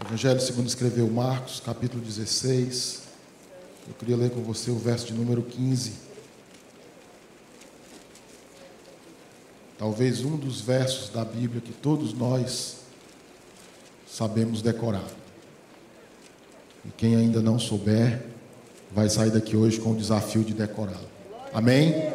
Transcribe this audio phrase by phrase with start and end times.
[0.00, 3.02] Evangelho segundo escreveu Marcos, capítulo 16.
[3.86, 5.92] Eu queria ler com você o verso de número 15.
[9.78, 12.78] Talvez um dos versos da Bíblia que todos nós
[14.04, 15.08] sabemos decorar.
[16.84, 18.26] E quem ainda não souber,
[18.92, 21.08] vai sair daqui hoje com o desafio de decorá-lo.
[21.52, 22.12] Amém?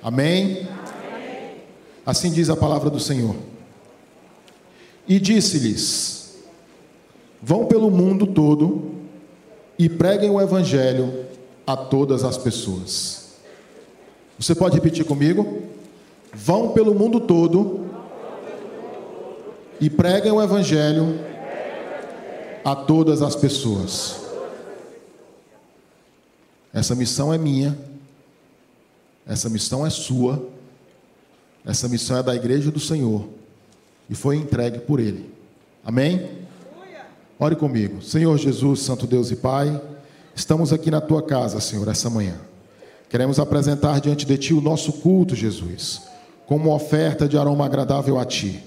[0.00, 0.68] Amém?
[2.06, 3.34] Assim diz a palavra do Senhor.
[5.08, 6.23] E disse-lhes:
[7.44, 8.90] Vão pelo mundo todo
[9.78, 11.26] e preguem o evangelho
[11.66, 13.34] a todas as pessoas.
[14.38, 15.62] Você pode repetir comigo?
[16.32, 17.84] Vão pelo mundo todo
[19.78, 21.20] e preguem o evangelho
[22.64, 24.22] a todas as pessoas.
[26.72, 27.78] Essa missão é minha.
[29.26, 30.42] Essa missão é sua.
[31.62, 33.28] Essa missão é da igreja do Senhor
[34.08, 35.30] e foi entregue por Ele.
[35.84, 36.43] Amém?
[37.38, 38.02] Ore comigo.
[38.02, 39.80] Senhor Jesus, Santo Deus e Pai,
[40.34, 42.34] estamos aqui na tua casa, Senhor, essa manhã.
[43.08, 46.02] Queremos apresentar diante de Ti o nosso culto, Jesus,
[46.46, 48.62] como oferta de aroma agradável a Ti.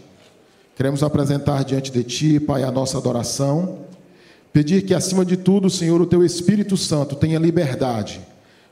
[0.76, 3.80] Queremos apresentar diante de Ti, Pai, a nossa adoração.
[4.52, 8.20] Pedir que, acima de tudo, Senhor, o Teu Espírito Santo tenha liberdade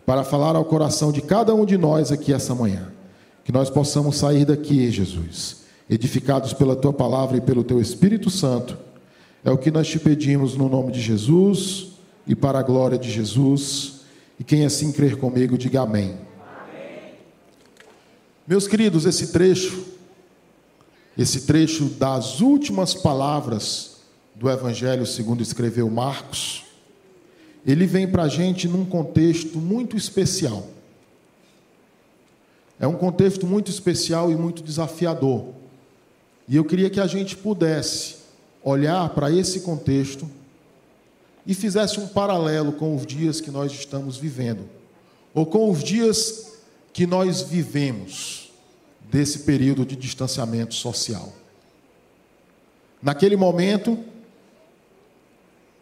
[0.05, 2.89] para falar ao coração de cada um de nós aqui essa manhã.
[3.43, 8.77] Que nós possamos sair daqui, Jesus edificados pela tua palavra e pelo teu Espírito Santo.
[9.45, 11.89] É o que nós te pedimos no nome de Jesus
[12.25, 14.01] e para a glória de Jesus.
[14.39, 16.17] E quem assim crer comigo, diga amém.
[16.39, 17.13] amém.
[18.47, 19.85] Meus queridos, esse trecho,
[21.15, 23.97] esse trecho das últimas palavras
[24.33, 26.63] do Evangelho segundo escreveu Marcos,
[27.63, 30.67] ele vem para a gente num contexto muito especial.
[32.79, 35.53] É um contexto muito especial e muito desafiador.
[36.47, 38.24] E eu queria que a gente pudesse
[38.65, 40.27] olhar para esse contexto
[41.45, 44.67] e fizesse um paralelo com os dias que nós estamos vivendo,
[45.35, 46.53] ou com os dias
[46.91, 48.51] que nós vivemos
[49.11, 51.31] desse período de distanciamento social.
[52.99, 53.99] Naquele momento,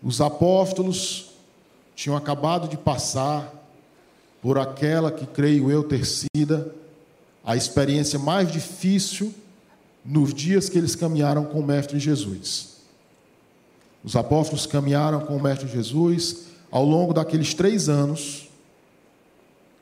[0.04, 1.30] os apóstolos
[1.96, 3.50] tinham acabado de passar
[4.42, 6.74] por aquela que creio eu ter sido
[7.46, 9.34] a experiência mais difícil
[10.04, 12.73] nos dias que eles caminharam com o Mestre Jesus.
[14.04, 18.50] Os apóstolos caminharam com o Mestre Jesus ao longo daqueles três anos,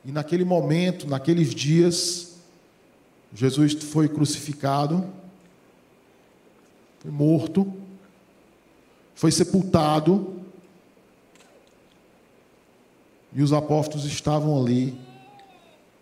[0.04, 2.34] e naquele momento, naqueles dias,
[3.34, 5.04] Jesus foi crucificado,
[7.00, 7.72] foi morto,
[9.14, 10.40] foi sepultado,
[13.32, 15.00] e os apóstolos estavam ali,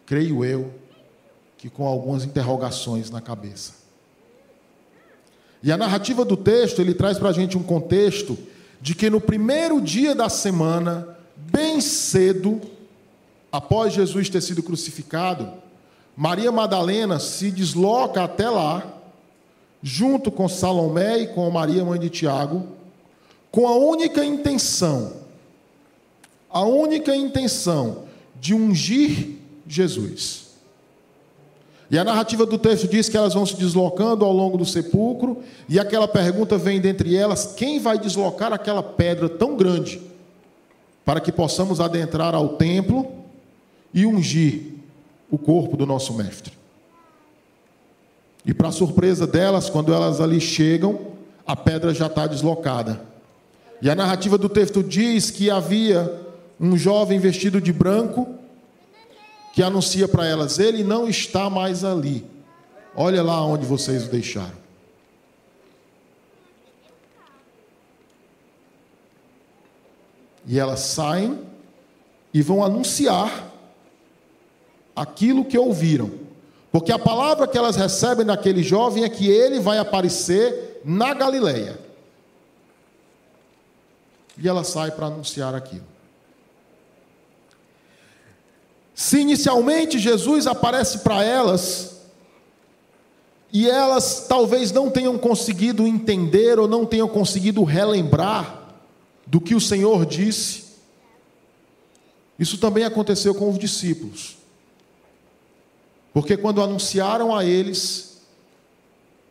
[0.05, 0.75] creio eu,
[1.57, 3.80] que com algumas interrogações na cabeça.
[5.62, 8.38] E a narrativa do texto, ele traz para a gente um contexto
[8.81, 12.60] de que no primeiro dia da semana, bem cedo,
[13.53, 15.53] após Jesus ter sido crucificado,
[16.16, 18.87] Maria Madalena se desloca até lá,
[19.82, 22.66] junto com Salomé e com Maria, mãe de Tiago,
[23.50, 25.15] com a única intenção,
[26.50, 28.04] a única intenção
[28.41, 30.40] de ungir Jesus.
[31.91, 35.43] E a narrativa do texto diz que elas vão se deslocando ao longo do sepulcro,
[35.69, 40.01] e aquela pergunta vem dentre elas: quem vai deslocar aquela pedra tão grande
[41.05, 43.11] para que possamos adentrar ao templo
[43.93, 44.75] e ungir
[45.28, 46.53] o corpo do nosso mestre?
[48.47, 50.99] E para surpresa delas, quando elas ali chegam,
[51.45, 53.01] a pedra já está deslocada.
[53.83, 56.21] E a narrativa do texto diz que havia
[56.61, 58.40] um jovem vestido de branco
[59.53, 62.25] que anuncia para elas: Ele não está mais ali.
[62.94, 64.61] Olha lá onde vocês o deixaram.
[70.47, 71.39] E elas saem
[72.34, 73.50] e vão anunciar
[74.94, 76.10] aquilo que ouviram.
[76.72, 81.78] Porque a palavra que elas recebem daquele jovem é que ele vai aparecer na Galileia.
[84.39, 85.90] E ela sai para anunciar aquilo.
[89.01, 92.03] Se inicialmente Jesus aparece para elas,
[93.51, 98.75] e elas talvez não tenham conseguido entender ou não tenham conseguido relembrar
[99.27, 100.65] do que o Senhor disse,
[102.39, 104.37] isso também aconteceu com os discípulos.
[106.13, 108.21] Porque quando anunciaram a eles,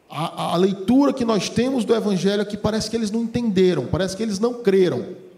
[0.09, 3.85] a, a, leitura que nós temos do Evangelho é que parece que eles não entenderam,
[3.85, 5.28] parece que eles não creram.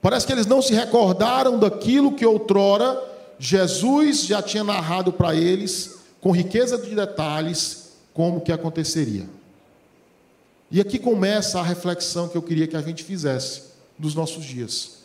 [0.00, 3.08] Parece que eles não se recordaram daquilo que outrora
[3.38, 9.28] Jesus já tinha narrado para eles, com riqueza de detalhes, como que aconteceria.
[10.70, 13.62] E aqui começa a reflexão que eu queria que a gente fizesse
[13.98, 14.98] dos nossos dias.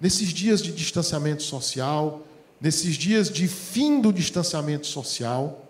[0.00, 2.22] Nesses dias de distanciamento social,
[2.60, 5.64] nesses dias de fim do distanciamento social,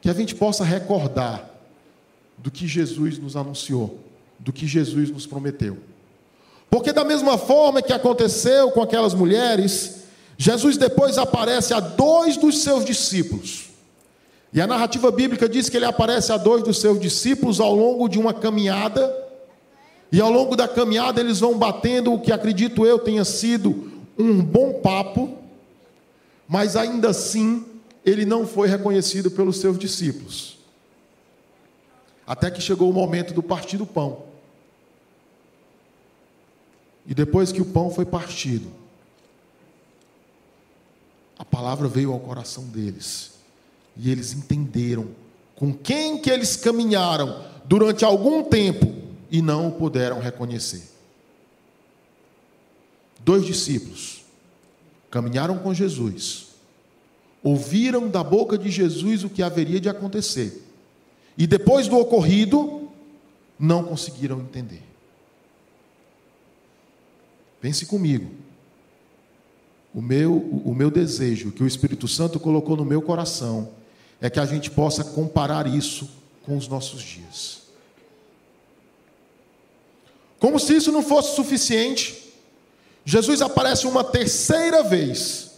[0.00, 1.50] que a gente possa recordar
[2.38, 3.98] do que Jesus nos anunciou,
[4.38, 5.78] do que Jesus nos prometeu.
[6.70, 10.02] Porque, da mesma forma que aconteceu com aquelas mulheres,
[10.36, 13.70] Jesus depois aparece a dois dos seus discípulos.
[14.52, 18.08] E a narrativa bíblica diz que ele aparece a dois dos seus discípulos ao longo
[18.08, 19.14] de uma caminhada,
[20.10, 24.42] e ao longo da caminhada eles vão batendo o que acredito eu tenha sido um
[24.42, 25.36] bom papo,
[26.48, 27.64] mas ainda assim
[28.04, 30.58] ele não foi reconhecido pelos seus discípulos.
[32.26, 34.25] Até que chegou o momento do partir do pão.
[37.06, 38.70] E depois que o pão foi partido,
[41.38, 43.32] a palavra veio ao coração deles.
[43.96, 45.08] E eles entenderam
[45.54, 48.92] com quem que eles caminharam durante algum tempo
[49.30, 50.82] e não o puderam reconhecer.
[53.20, 54.24] Dois discípulos
[55.10, 56.48] caminharam com Jesus,
[57.42, 60.62] ouviram da boca de Jesus o que haveria de acontecer,
[61.38, 62.88] e depois do ocorrido,
[63.58, 64.82] não conseguiram entender.
[67.60, 68.30] Pense comigo.
[69.94, 73.70] O meu, o meu desejo, que o Espírito Santo colocou no meu coração,
[74.20, 76.08] é que a gente possa comparar isso
[76.44, 77.62] com os nossos dias.
[80.38, 82.34] Como se isso não fosse suficiente,
[83.04, 85.52] Jesus aparece uma terceira vez.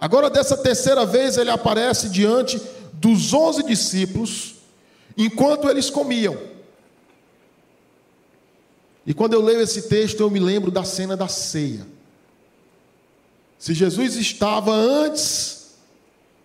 [0.00, 2.60] Agora, dessa terceira vez, ele aparece diante
[2.94, 4.56] dos onze discípulos,
[5.16, 6.36] enquanto eles comiam.
[9.06, 11.86] E quando eu leio esse texto, eu me lembro da cena da ceia.
[13.58, 15.74] Se Jesus estava antes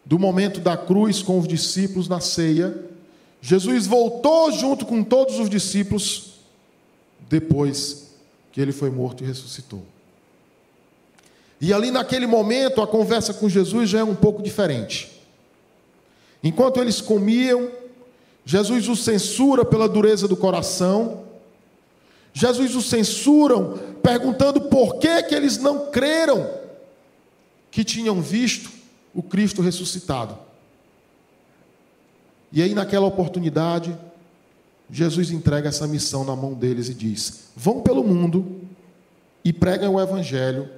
[0.05, 2.85] do momento da cruz com os discípulos na ceia,
[3.41, 6.33] Jesus voltou junto com todos os discípulos
[7.27, 8.11] depois
[8.51, 9.83] que ele foi morto e ressuscitou.
[11.59, 15.11] E ali naquele momento a conversa com Jesus já é um pouco diferente.
[16.43, 17.69] Enquanto eles comiam,
[18.45, 21.23] Jesus os censura pela dureza do coração.
[22.33, 26.49] Jesus os censuram perguntando por que que eles não creram
[27.69, 28.69] que tinham visto
[29.13, 30.37] o Cristo ressuscitado.
[32.51, 33.97] E aí, naquela oportunidade,
[34.89, 38.61] Jesus entrega essa missão na mão deles e diz: Vão pelo mundo
[39.43, 40.69] e preguem o Evangelho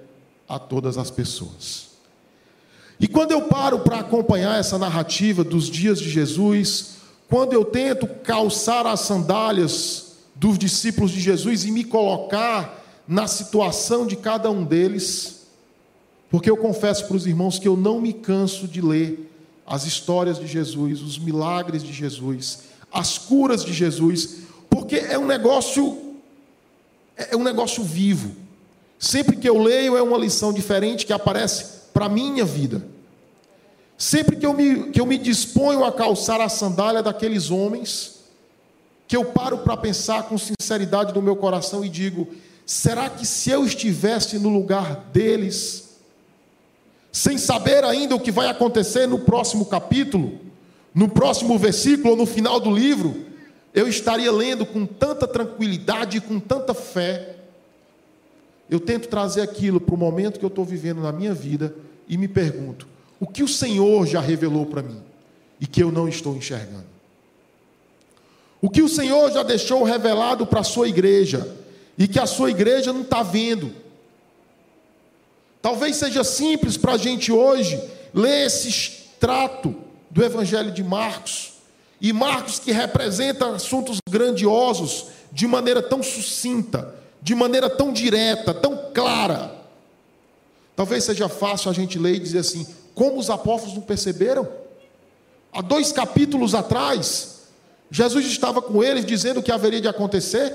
[0.47, 1.93] a todas as pessoas.
[2.99, 6.97] E quando eu paro para acompanhar essa narrativa dos dias de Jesus,
[7.27, 14.07] quando eu tento calçar as sandálias dos discípulos de Jesus e me colocar na situação
[14.07, 15.47] de cada um deles,
[16.29, 19.29] porque eu confesso para os irmãos que eu não me canso de ler
[19.65, 24.37] as histórias de Jesus, os milagres de Jesus, as curas de Jesus,
[24.69, 26.13] porque é um negócio
[27.15, 28.35] é um negócio vivo.
[28.97, 32.85] Sempre que eu leio é uma lição diferente que aparece para a minha vida.
[33.97, 38.22] Sempre que eu, me, que eu me disponho a calçar a sandália daqueles homens,
[39.07, 42.27] que eu paro para pensar com sinceridade do meu coração e digo:
[42.65, 45.97] será que se eu estivesse no lugar deles,
[47.11, 50.39] sem saber ainda o que vai acontecer no próximo capítulo,
[50.93, 53.25] no próximo versículo ou no final do livro,
[53.73, 57.35] eu estaria lendo com tanta tranquilidade e com tanta fé.
[58.69, 61.75] Eu tento trazer aquilo para o momento que eu estou vivendo na minha vida
[62.07, 62.87] e me pergunto:
[63.19, 65.01] o que o Senhor já revelou para mim
[65.59, 66.92] e que eu não estou enxergando?
[68.63, 71.53] O que o Senhor já deixou revelado para a sua igreja
[71.97, 73.73] e que a sua igreja não está vendo?
[75.61, 77.77] Talvez seja simples para a gente hoje
[78.13, 79.75] ler esse extrato
[80.09, 81.55] do Evangelho de Marcos,
[81.99, 88.91] e Marcos que representa assuntos grandiosos de maneira tão sucinta, de maneira tão direta, tão
[88.93, 89.53] clara.
[90.73, 92.65] Talvez seja fácil a gente ler e dizer assim:
[92.95, 94.47] como os apóstolos não perceberam?
[95.51, 97.42] Há dois capítulos atrás,
[97.93, 100.51] Jesus estava com eles dizendo o que haveria de acontecer.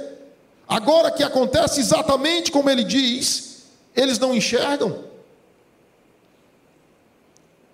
[0.66, 3.62] Agora que acontece exatamente como ele diz,
[3.94, 5.04] eles não enxergam.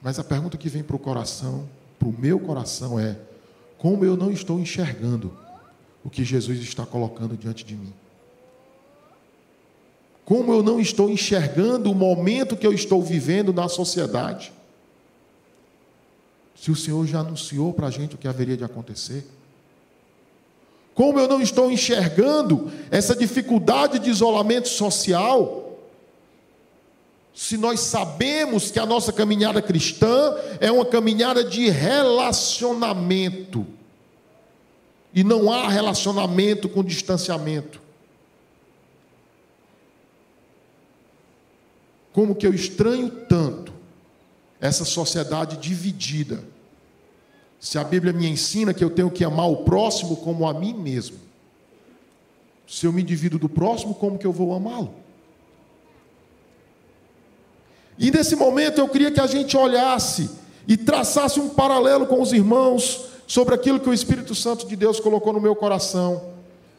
[0.03, 1.67] Mas a pergunta que vem para o coração,
[1.99, 3.17] para o meu coração é:
[3.79, 5.35] como eu não estou enxergando
[6.05, 7.95] o que Jesus está colocando diante de mim?
[10.27, 14.53] Como eu não estou enxergando o momento que eu estou vivendo na sociedade?
[16.55, 19.27] Se o Senhor já anunciou para a gente o que haveria de acontecer?
[20.95, 25.65] Como eu não estou enxergando essa dificuldade de isolamento social
[27.35, 33.67] se nós sabemos que a nossa caminhada cristã é uma caminhada de relacionamento.
[35.13, 37.83] E não há relacionamento com distanciamento.
[42.13, 43.75] Como que eu estranho tanto
[44.61, 46.45] essa sociedade dividida.
[47.61, 50.75] Se a Bíblia me ensina que eu tenho que amar o próximo como a mim
[50.75, 51.17] mesmo.
[52.67, 54.95] Se eu me divido do próximo, como que eu vou amá-lo?
[57.99, 60.31] E nesse momento eu queria que a gente olhasse
[60.67, 64.99] e traçasse um paralelo com os irmãos sobre aquilo que o Espírito Santo de Deus
[65.01, 66.31] colocou no meu coração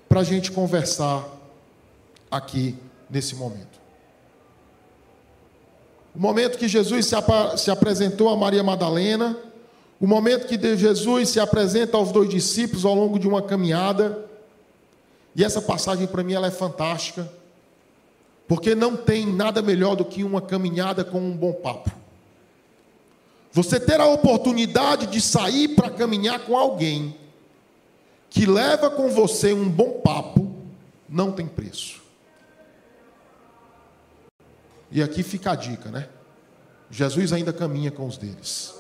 [0.10, 1.26] para a gente conversar
[2.30, 2.76] aqui
[3.10, 3.80] nesse momento.
[6.16, 7.16] O momento que Jesus se,
[7.58, 9.38] se apresentou a Maria Madalena,
[10.00, 14.26] o momento que Jesus se apresenta aos dois discípulos ao longo de uma caminhada.
[15.36, 17.30] E essa passagem para mim ela é fantástica
[18.48, 21.92] porque não tem nada melhor do que uma caminhada com um bom papo.
[23.52, 27.16] Você ter a oportunidade de sair para caminhar com alguém
[28.30, 30.54] que leva com você um bom papo,
[31.08, 32.04] não tem preço.
[34.92, 36.10] E aqui fica a dica, né?
[36.92, 38.76] Jesus ainda caminha com os deles.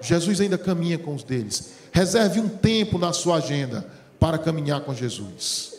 [0.00, 1.72] Jesus ainda caminha com os deles.
[1.92, 3.86] Reserve um tempo na sua agenda
[4.18, 5.74] para caminhar com Jesus.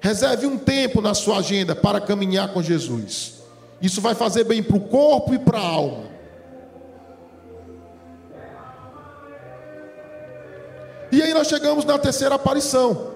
[0.00, 3.42] Reserve um tempo na sua agenda para caminhar com Jesus.
[3.80, 6.04] Isso vai fazer bem para o corpo e para a alma.
[11.12, 13.14] E aí nós chegamos na terceira aparição.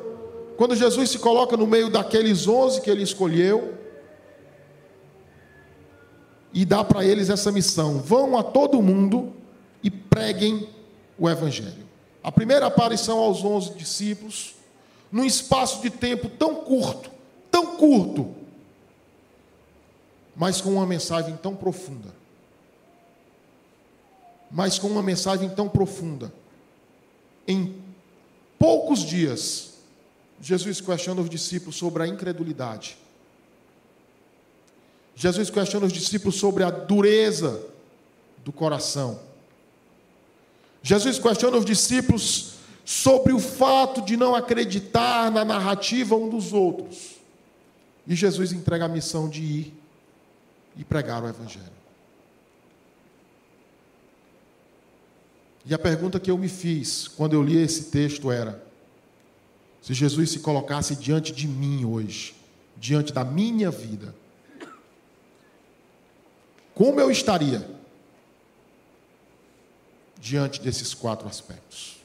[0.56, 3.74] Quando Jesus se coloca no meio daqueles onze que ele escolheu.
[6.52, 9.32] E dá para eles essa missão: vão a todo mundo
[9.82, 10.68] e preguem
[11.18, 11.88] o Evangelho.
[12.22, 14.54] A primeira aparição aos onze discípulos
[15.10, 17.10] num espaço de tempo tão curto,
[17.50, 18.34] tão curto,
[20.36, 22.14] mas com uma mensagem tão profunda.
[24.50, 26.32] Mas com uma mensagem tão profunda.
[27.46, 27.80] Em
[28.58, 29.74] poucos dias,
[30.40, 32.96] Jesus questiona os discípulos sobre a incredulidade.
[35.14, 37.62] Jesus questiona os discípulos sobre a dureza
[38.44, 39.20] do coração.
[40.82, 47.16] Jesus questiona os discípulos sobre o fato de não acreditar na narrativa um dos outros.
[48.06, 49.74] E Jesus entrega a missão de ir
[50.76, 51.80] e pregar o Evangelho.
[55.66, 58.64] E a pergunta que eu me fiz quando eu li esse texto era:
[59.82, 62.34] se Jesus se colocasse diante de mim hoje,
[62.76, 64.14] diante da minha vida,
[66.74, 67.68] como eu estaria
[70.20, 71.96] diante desses quatro aspectos?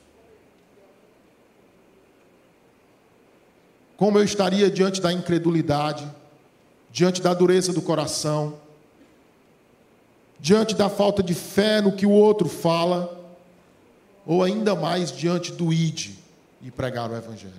[3.98, 6.10] Como eu estaria diante da incredulidade,
[6.92, 8.58] diante da dureza do coração,
[10.40, 13.24] diante da falta de fé no que o outro fala,
[14.26, 16.12] ou ainda mais diante do id
[16.62, 17.54] e pregar o evangelho.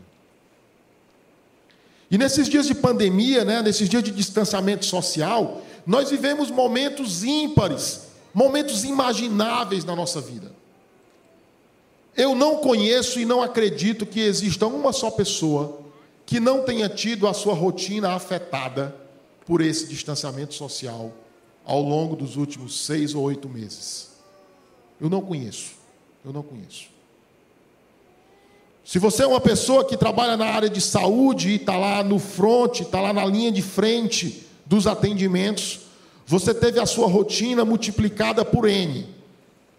[2.10, 8.05] E nesses dias de pandemia, né, nesses dias de distanciamento social, nós vivemos momentos ímpares,
[8.36, 10.52] momentos imagináveis na nossa vida.
[12.14, 15.80] Eu não conheço e não acredito que exista uma só pessoa
[16.26, 18.94] que não tenha tido a sua rotina afetada
[19.46, 21.10] por esse distanciamento social
[21.64, 24.10] ao longo dos últimos seis ou oito meses.
[25.00, 25.70] Eu não conheço.
[26.22, 26.88] Eu não conheço.
[28.84, 32.18] Se você é uma pessoa que trabalha na área de saúde e está lá no
[32.18, 35.85] front, está lá na linha de frente dos atendimentos,
[36.26, 39.06] você teve a sua rotina multiplicada por N.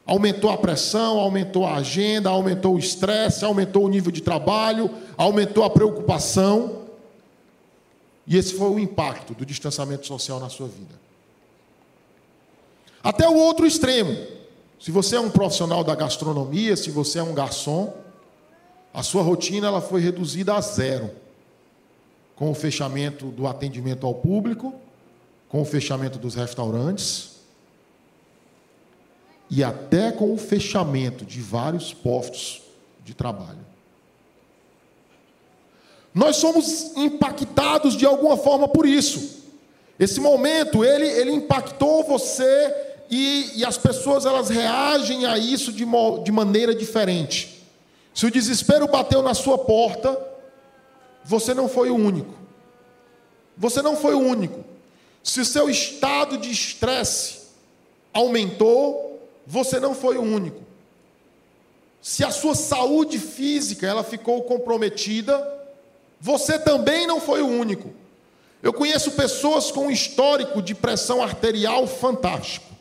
[0.05, 5.65] Aumentou a pressão, aumentou a agenda, aumentou o estresse, aumentou o nível de trabalho, aumentou
[5.65, 6.83] a preocupação.
[8.25, 10.95] E esse foi o impacto do distanciamento social na sua vida.
[13.03, 14.15] Até o outro extremo.
[14.79, 17.93] Se você é um profissional da gastronomia, se você é um garçom,
[18.93, 21.11] a sua rotina ela foi reduzida a zero.
[22.35, 24.73] Com o fechamento do atendimento ao público,
[25.49, 27.37] com o fechamento dos restaurantes,
[29.49, 32.61] e até com o fechamento de vários postos
[33.03, 33.65] de trabalho.
[36.13, 39.43] Nós somos impactados de alguma forma por isso.
[39.99, 42.73] Esse momento, ele, ele impactou você
[43.09, 45.85] e, e as pessoas elas reagem a isso de,
[46.23, 47.63] de maneira diferente.
[48.13, 50.19] Se o desespero bateu na sua porta,
[51.23, 52.33] você não foi o único.
[53.55, 54.63] Você não foi o único.
[55.27, 57.39] Se o seu estado de estresse
[58.13, 60.61] aumentou, você não foi o único.
[62.01, 65.37] Se a sua saúde física ela ficou comprometida,
[66.19, 67.91] você também não foi o único.
[68.63, 72.73] Eu conheço pessoas com um histórico de pressão arterial fantástico.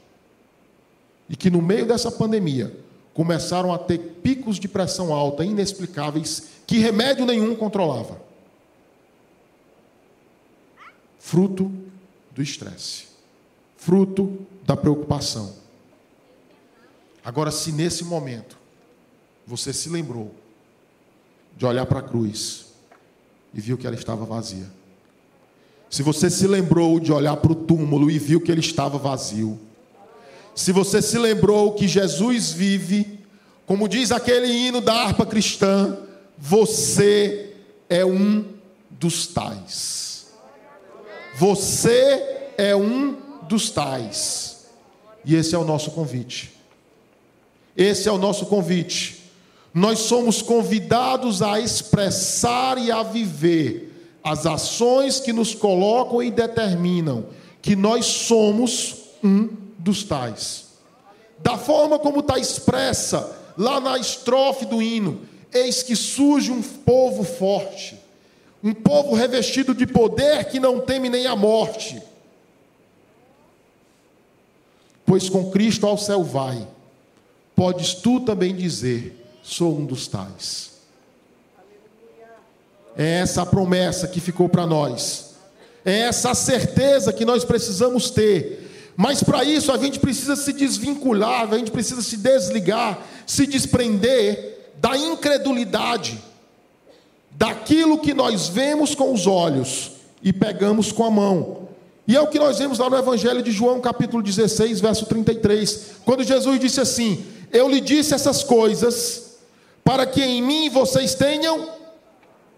[1.29, 2.73] E que no meio dessa pandemia
[3.13, 8.21] começaram a ter picos de pressão alta inexplicáveis que remédio nenhum controlava.
[11.19, 11.86] Fruto
[12.37, 13.07] do estresse,
[13.79, 15.55] fruto da preocupação.
[17.25, 18.59] Agora, se nesse momento
[19.47, 20.35] você se lembrou
[21.57, 22.67] de olhar para a cruz
[23.55, 24.67] e viu que ela estava vazia,
[25.89, 29.59] se você se lembrou de olhar para o túmulo e viu que ele estava vazio,
[30.55, 33.19] se você se lembrou que Jesus vive,
[33.65, 35.97] como diz aquele hino da harpa cristã,
[36.37, 37.55] você
[37.89, 38.45] é um
[38.91, 40.16] dos tais.
[41.37, 44.67] Você é um dos tais.
[45.25, 46.53] E esse é o nosso convite.
[47.77, 49.23] Esse é o nosso convite.
[49.75, 53.93] Nós somos convidados a expressar e a viver
[54.25, 57.27] as ações que nos colocam e determinam
[57.61, 60.67] que nós somos um dos tais.
[61.39, 65.21] Da forma como está expressa lá na estrofe do hino:
[65.53, 67.99] Eis que surge um povo forte,
[68.63, 72.03] um povo revestido de poder que não teme nem a morte.
[75.05, 76.67] Pois com Cristo ao céu vai,
[77.55, 80.73] podes tu também dizer: Sou um dos tais.
[82.97, 85.37] É essa a promessa que ficou para nós.
[85.85, 88.93] É essa a certeza que nós precisamos ter.
[88.97, 94.73] Mas para isso a gente precisa se desvincular, a gente precisa se desligar, se desprender
[94.79, 96.19] da incredulidade,
[97.37, 101.69] daquilo que nós vemos com os olhos e pegamos com a mão.
[102.09, 105.97] E é o que nós vemos lá no Evangelho de João, capítulo 16, verso 33,
[106.05, 109.37] quando Jesus disse assim: Eu lhe disse essas coisas
[109.85, 111.69] para que em mim vocês tenham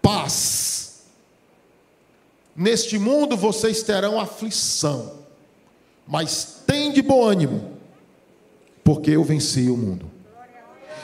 [0.01, 1.01] paz.
[2.55, 5.13] Neste mundo vocês terão aflição,
[6.07, 7.77] mas tem de bom ânimo,
[8.83, 10.08] porque eu venci o mundo.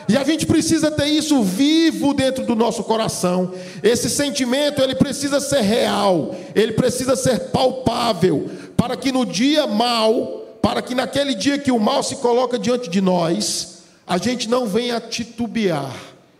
[0.07, 3.53] E a gente precisa ter isso vivo dentro do nosso coração.
[3.81, 10.57] Esse sentimento, ele precisa ser real, ele precisa ser palpável, para que no dia mal,
[10.61, 14.67] para que naquele dia que o mal se coloca diante de nós, a gente não
[14.67, 15.95] venha titubear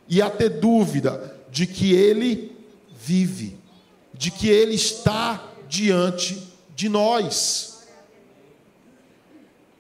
[0.08, 2.56] e a ter dúvida de que ele
[3.06, 3.56] vive,
[4.12, 6.42] de que Ele está diante
[6.76, 7.86] de nós.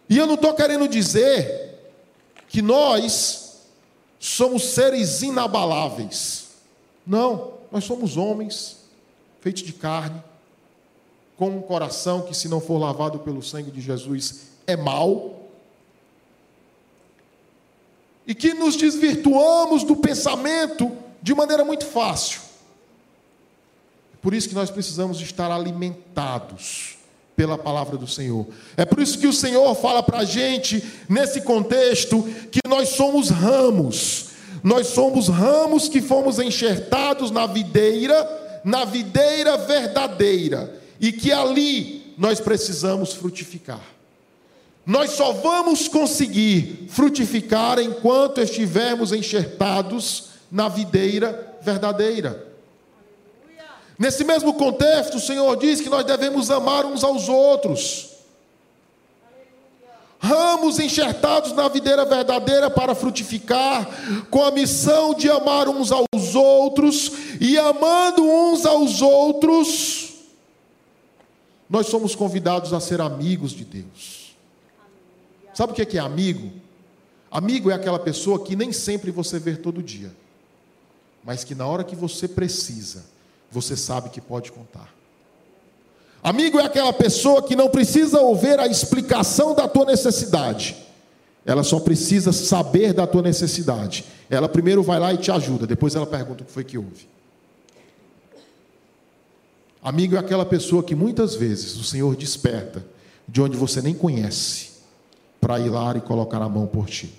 [0.07, 1.79] E eu não estou querendo dizer
[2.47, 3.44] que nós
[4.19, 6.49] somos seres inabaláveis.
[7.05, 8.77] Não, nós somos homens,
[9.41, 10.23] feitos de carne,
[11.37, 15.41] com um coração que, se não for lavado pelo sangue de Jesus, é mau.
[18.25, 22.41] E que nos desvirtuamos do pensamento de maneira muito fácil.
[24.21, 26.97] Por isso que nós precisamos estar alimentados
[27.35, 28.47] pela palavra do Senhor.
[28.77, 33.29] É por isso que o Senhor fala para a gente, nesse contexto, que nós somos
[33.29, 34.27] ramos.
[34.63, 40.81] Nós somos ramos que fomos enxertados na videira, na videira verdadeira.
[40.99, 43.81] E que ali nós precisamos frutificar.
[44.85, 52.54] Nós só vamos conseguir frutificar enquanto estivermos enxertados na videira verdadeira.
[53.97, 58.09] Nesse mesmo contexto, o Senhor diz que nós devemos amar uns aos outros.
[60.19, 63.87] Ramos enxertados na videira verdadeira para frutificar,
[64.29, 70.13] com a missão de amar uns aos outros, e amando uns aos outros,
[71.69, 74.35] nós somos convidados a ser amigos de Deus.
[75.53, 76.51] Sabe o que é amigo?
[77.29, 80.11] Amigo é aquela pessoa que nem sempre você vê todo dia,
[81.23, 83.05] mas que na hora que você precisa,
[83.55, 84.93] você sabe que pode contar.
[86.21, 90.75] Amigo é aquela pessoa que não precisa ouvir a explicação da tua necessidade.
[91.45, 94.03] Ela só precisa saber da tua necessidade.
[94.29, 97.07] Ela primeiro vai lá e te ajuda, depois ela pergunta o que foi que houve.
[99.81, 102.83] Amigo é aquela pessoa que muitas vezes o Senhor desperta
[103.27, 104.71] de onde você nem conhece
[105.39, 107.13] para ir lá e colocar a mão por ti.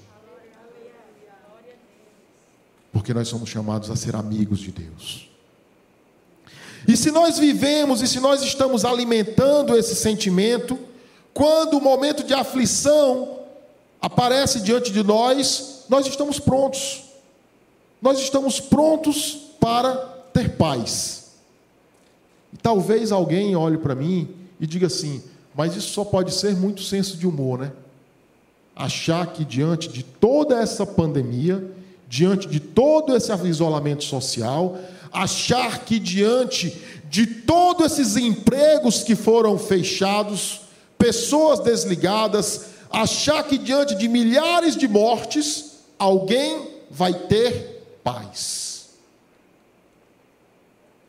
[2.93, 5.31] Porque nós somos chamados a ser amigos de Deus.
[6.87, 10.79] E se nós vivemos e se nós estamos alimentando esse sentimento,
[11.35, 13.41] quando o momento de aflição
[14.01, 17.05] aparece diante de nós, nós estamos prontos.
[18.01, 19.95] Nós estamos prontos para
[20.33, 21.33] ter paz.
[22.53, 24.29] E talvez alguém olhe para mim
[24.61, 25.23] e diga assim:
[25.57, 27.73] mas isso só pode ser muito senso de humor, né?
[28.75, 31.75] Achar que diante de toda essa pandemia,
[32.07, 34.79] diante de todo esse isolamento social,
[35.17, 36.71] achar que diante
[37.09, 40.61] de todos esses empregos que foram fechados,
[40.99, 48.91] pessoas desligadas, achar que diante de milhares de mortes, alguém vai ter paz.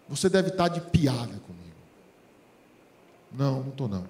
[0.07, 1.75] Você deve estar de piada comigo.
[3.33, 4.05] Não, não estou não.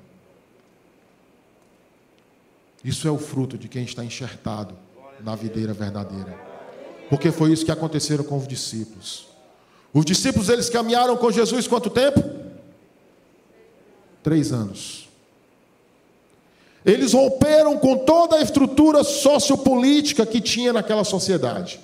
[2.83, 4.77] Isso é o fruto de quem está enxertado
[5.21, 6.37] na videira verdadeira.
[7.09, 9.36] Porque foi isso que aconteceu com os discípulos.
[9.93, 12.23] Os discípulos eles caminharam com Jesus quanto tempo?
[14.21, 15.07] Três anos.
[16.85, 21.79] Eles romperam com toda a estrutura sociopolítica que tinha naquela sociedade.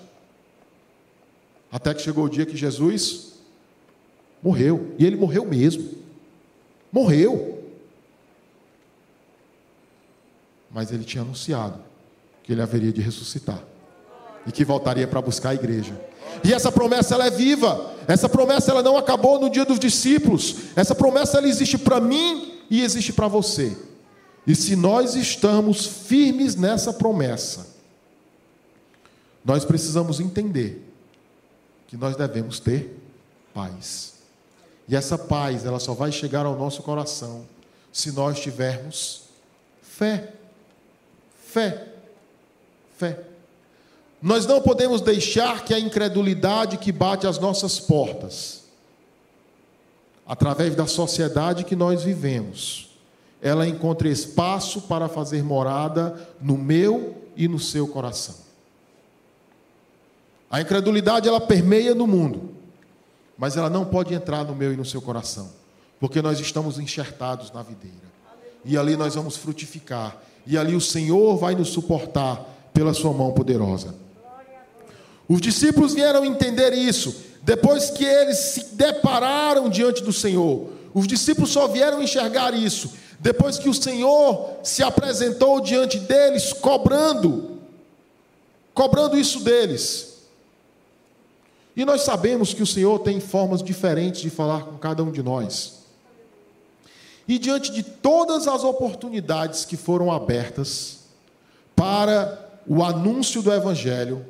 [1.72, 3.34] Até que chegou o dia que Jesus
[4.42, 4.94] morreu.
[4.98, 5.92] E ele morreu mesmo.
[6.92, 7.64] Morreu.
[10.72, 11.80] Mas ele tinha anunciado
[12.44, 13.64] que ele haveria de ressuscitar
[14.46, 16.00] e que voltaria para buscar a igreja.
[16.44, 17.93] E essa promessa ela é viva.
[18.08, 20.56] Essa promessa ela não acabou no dia dos discípulos.
[20.76, 23.76] Essa promessa ela existe para mim e existe para você.
[24.46, 27.68] E se nós estamos firmes nessa promessa,
[29.44, 30.84] nós precisamos entender
[31.88, 33.00] que nós devemos ter
[33.54, 34.14] paz.
[34.88, 37.46] E essa paz, ela só vai chegar ao nosso coração
[37.92, 39.24] se nós tivermos
[39.82, 40.34] fé.
[41.46, 41.88] Fé.
[42.98, 43.33] Fé.
[44.24, 48.64] Nós não podemos deixar que a incredulidade que bate às nossas portas,
[50.26, 52.90] através da sociedade que nós vivemos,
[53.42, 58.36] ela encontre espaço para fazer morada no meu e no seu coração.
[60.50, 62.52] A incredulidade ela permeia no mundo,
[63.38, 65.50] mas ela não pode entrar no meu e no seu coração,
[66.00, 68.14] porque nós estamos enxertados na videira.
[68.64, 70.16] E ali nós vamos frutificar,
[70.48, 72.42] e ali o Senhor vai nos suportar
[72.74, 74.02] pela sua mão poderosa.
[75.28, 80.70] Os discípulos vieram entender isso depois que eles se depararam diante do Senhor.
[80.94, 87.58] Os discípulos só vieram enxergar isso depois que o Senhor se apresentou diante deles, cobrando,
[88.74, 90.26] cobrando isso deles.
[91.74, 95.24] E nós sabemos que o Senhor tem formas diferentes de falar com cada um de
[95.24, 95.84] nós.
[97.26, 101.00] E diante de todas as oportunidades que foram abertas
[101.74, 104.26] para o anúncio do Evangelho,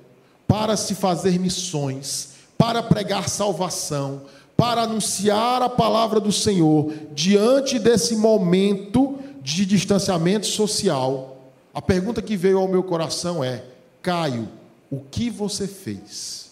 [0.48, 4.24] para se fazer missões, para pregar salvação,
[4.56, 12.38] para anunciar a palavra do Senhor, diante desse momento de distanciamento social, a pergunta que
[12.38, 13.66] veio ao meu coração é:
[14.02, 14.48] Caio,
[14.92, 16.52] o que você fez?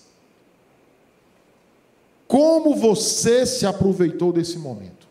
[2.27, 5.07] Como você se aproveitou desse momento?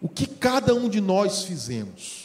[0.00, 2.19] O que cada um de nós fizemos?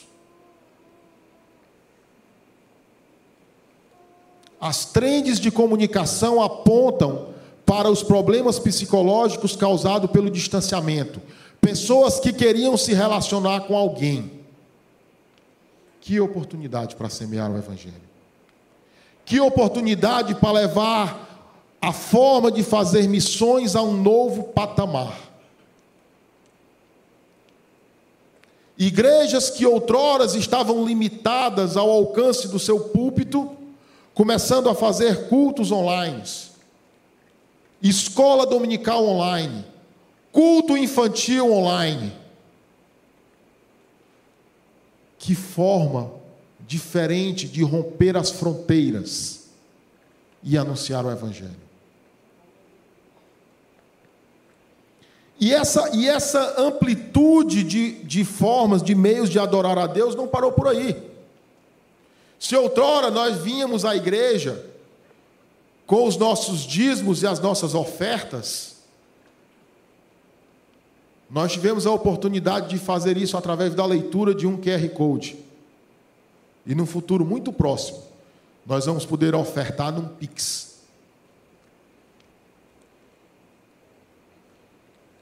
[4.60, 7.30] As trends de comunicação apontam
[7.66, 11.22] para os problemas psicológicos causados pelo distanciamento.
[11.60, 14.32] Pessoas que queriam se relacionar com alguém.
[16.00, 17.96] Que oportunidade para semear o Evangelho.
[19.26, 21.26] Que oportunidade para levar
[21.82, 25.18] a forma de fazer missões a um novo patamar.
[28.78, 33.56] Igrejas que outroras estavam limitadas ao alcance do seu púlpito,
[34.16, 36.24] começando a fazer cultos online,
[37.82, 39.66] escola dominical online,
[40.32, 42.14] culto infantil online.
[45.20, 46.12] Que forma
[46.66, 49.50] diferente de romper as fronteiras
[50.42, 51.66] e anunciar o Evangelho.
[55.38, 60.28] E essa, e essa amplitude de, de formas, de meios de adorar a Deus não
[60.28, 61.15] parou por aí.
[62.40, 64.66] Se outrora nós vínhamos à igreja
[65.86, 68.76] com os nossos dízimos e as nossas ofertas,
[71.30, 75.38] nós tivemos a oportunidade de fazer isso através da leitura de um QR Code.
[76.66, 78.04] E num futuro muito próximo,
[78.66, 80.76] nós vamos poder ofertar num Pix.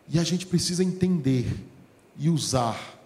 [0.09, 1.47] E a gente precisa entender
[2.17, 3.02] e usar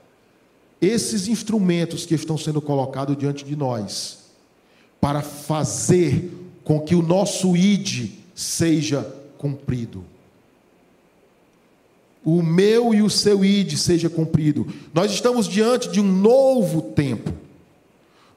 [0.81, 4.19] esses instrumentos que estão sendo colocados diante de nós,
[5.01, 6.31] para fazer
[6.63, 9.01] com que o nosso ID seja
[9.37, 10.03] cumprido.
[12.23, 14.67] O meu e o seu ID seja cumprido.
[14.93, 17.31] Nós estamos diante de um novo tempo.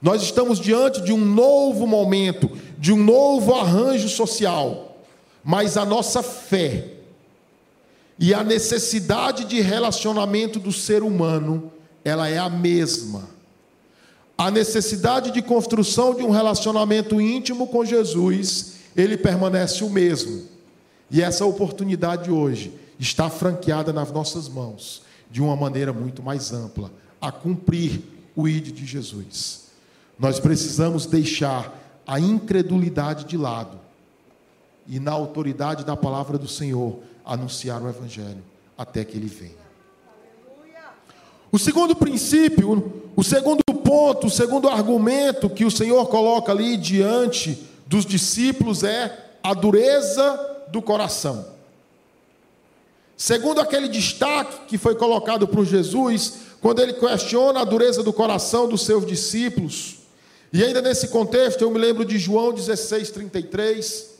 [0.01, 5.05] Nós estamos diante de um novo momento, de um novo arranjo social.
[5.43, 6.87] Mas a nossa fé
[8.19, 11.73] e a necessidade de relacionamento do ser humano
[12.05, 13.29] ela é a mesma.
[14.37, 20.45] A necessidade de construção de um relacionamento íntimo com Jesus, ele permanece o mesmo.
[21.11, 26.91] E essa oportunidade hoje está franqueada nas nossas mãos, de uma maneira muito mais ampla,
[27.21, 28.01] a cumprir
[28.35, 29.67] o ID de Jesus.
[30.19, 33.79] Nós precisamos deixar a incredulidade de lado
[34.87, 38.43] e, na autoridade da palavra do Senhor, anunciar o Evangelho
[38.77, 39.60] até que ele venha.
[41.53, 47.59] O segundo princípio, o segundo ponto, o segundo argumento que o Senhor coloca ali diante
[47.87, 51.45] dos discípulos é a dureza do coração.
[53.17, 58.69] Segundo aquele destaque que foi colocado por Jesus, quando ele questiona a dureza do coração
[58.69, 59.99] dos seus discípulos,
[60.53, 64.11] e ainda nesse contexto eu me lembro de João 16, 33,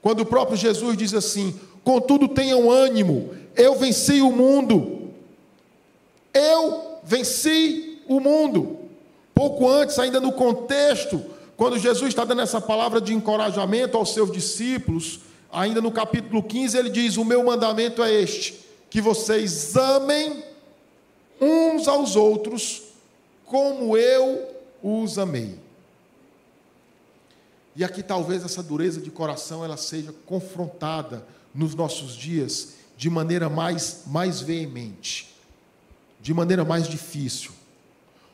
[0.00, 4.95] quando o próprio Jesus diz assim: Contudo, tenham ânimo, eu venci o mundo,
[6.36, 8.78] eu venci o mundo.
[9.34, 11.22] Pouco antes, ainda no contexto,
[11.56, 15.20] quando Jesus está dando essa palavra de encorajamento aos seus discípulos,
[15.50, 20.42] ainda no capítulo 15, ele diz: O meu mandamento é este, que vocês amem
[21.40, 22.82] uns aos outros,
[23.44, 24.48] como eu
[24.82, 25.58] os amei.
[27.74, 33.50] E aqui talvez essa dureza de coração ela seja confrontada nos nossos dias de maneira
[33.50, 35.35] mais, mais veemente,
[36.26, 37.52] de maneira mais difícil.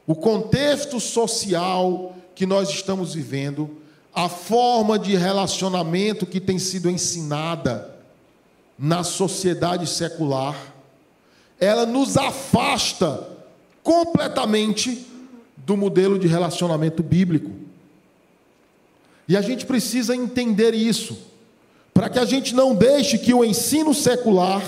[0.07, 3.68] O contexto social que nós estamos vivendo,
[4.14, 7.94] a forma de relacionamento que tem sido ensinada
[8.78, 10.57] na sociedade secular,
[11.61, 13.28] ela nos afasta
[13.83, 15.07] completamente
[15.55, 17.50] do modelo de relacionamento bíblico.
[19.28, 21.18] E a gente precisa entender isso,
[21.92, 24.62] para que a gente não deixe que o ensino secular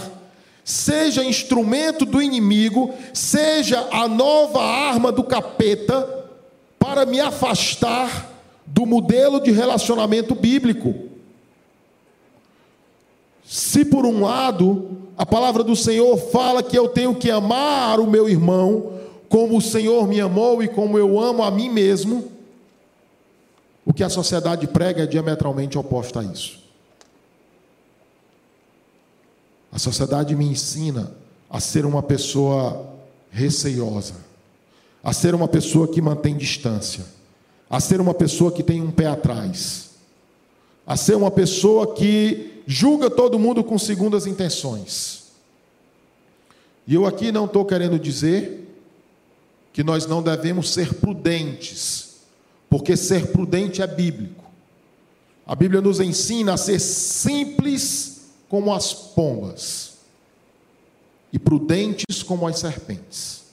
[0.65, 6.09] seja instrumento do inimigo, seja a nova arma do capeta
[6.79, 8.33] para me afastar
[8.67, 10.95] do modelo de relacionamento bíblico.
[13.45, 18.07] Se por um lado a palavra do Senhor fala que eu tenho que amar o
[18.07, 18.95] meu irmão
[19.29, 22.33] como o Senhor me amou e como eu amo a mim mesmo,
[23.85, 26.64] o que a sociedade prega é diametralmente oposto a isso.
[29.75, 31.13] A sociedade me ensina
[31.51, 32.95] a ser uma pessoa
[33.29, 34.15] receiosa,
[35.03, 37.05] a ser uma pessoa que mantém distância,
[37.69, 39.91] a ser uma pessoa que tem um pé atrás,
[40.87, 45.25] a ser uma pessoa que julga todo mundo com segundas intenções.
[46.87, 48.79] E eu aqui não estou querendo dizer
[49.73, 52.19] que nós não devemos ser prudentes,
[52.71, 54.45] porque ser prudente é bíblico.
[55.45, 58.14] A Bíblia nos ensina a ser simples
[58.55, 59.95] como as pombas
[61.33, 63.47] e prudentes como as serpentes.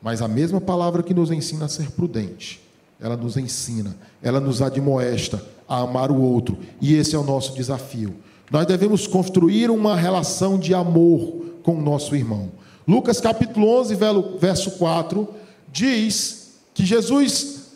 [0.00, 2.60] Mas a mesma palavra que nos ensina a ser prudente,
[3.00, 7.52] ela nos ensina, ela nos admoesta a amar o outro, e esse é o nosso
[7.56, 8.14] desafio.
[8.48, 12.52] Nós devemos construir uma relação de amor com o nosso irmão.
[12.86, 13.96] Lucas capítulo 11,
[14.38, 15.28] verso 4,
[15.72, 17.72] diz que Jesus,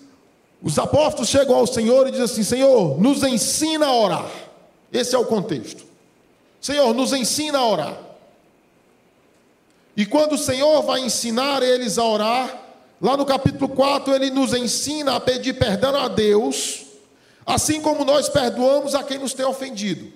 [0.63, 4.50] os apóstolos chegam ao Senhor e dizem assim: Senhor, nos ensina a orar.
[4.93, 5.85] Esse é o contexto.
[6.61, 7.99] Senhor, nos ensina a orar.
[9.97, 12.63] E quando o Senhor vai ensinar eles a orar,
[13.01, 16.87] lá no capítulo 4, ele nos ensina a pedir perdão a Deus,
[17.45, 20.13] assim como nós perdoamos a quem nos tem ofendido.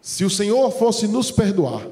[0.00, 1.86] Se o Senhor fosse nos perdoar,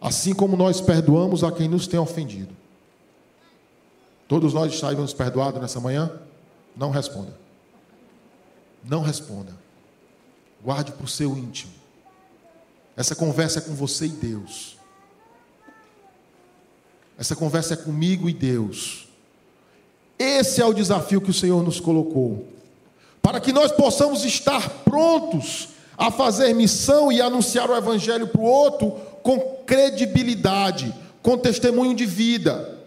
[0.00, 2.56] assim como nós perdoamos a quem nos tem ofendido,
[4.26, 6.27] todos nós estaríamos perdoados nessa manhã?
[6.78, 7.36] Não responda.
[8.84, 9.52] Não responda.
[10.62, 11.72] Guarde para o seu íntimo.
[12.96, 14.76] Essa conversa é com você e Deus.
[17.18, 19.08] Essa conversa é comigo e Deus.
[20.16, 22.46] Esse é o desafio que o Senhor nos colocou.
[23.20, 28.44] Para que nós possamos estar prontos a fazer missão e anunciar o evangelho para o
[28.44, 32.77] outro com credibilidade, com testemunho de vida.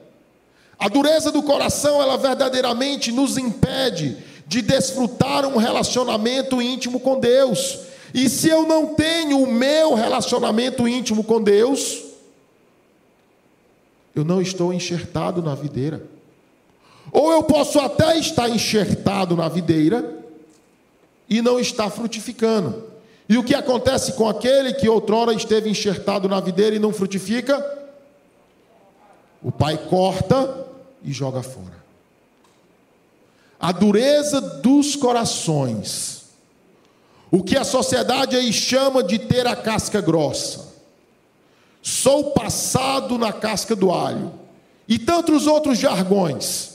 [0.82, 4.18] A dureza do coração, ela verdadeiramente nos impede
[4.48, 7.82] de desfrutar um relacionamento íntimo com Deus.
[8.12, 12.02] E se eu não tenho o meu relacionamento íntimo com Deus,
[14.16, 16.02] eu não estou enxertado na videira.
[17.12, 20.18] Ou eu posso até estar enxertado na videira
[21.30, 22.86] e não estar frutificando.
[23.30, 27.64] E o que acontece com aquele que outrora esteve enxertado na videira e não frutifica?
[29.44, 30.71] O pai corta
[31.04, 31.82] e joga fora.
[33.60, 36.22] A dureza dos corações.
[37.30, 40.72] O que a sociedade aí chama de ter a casca grossa.
[41.82, 44.34] Sou passado na casca do alho.
[44.88, 46.70] E tantos outros jargões.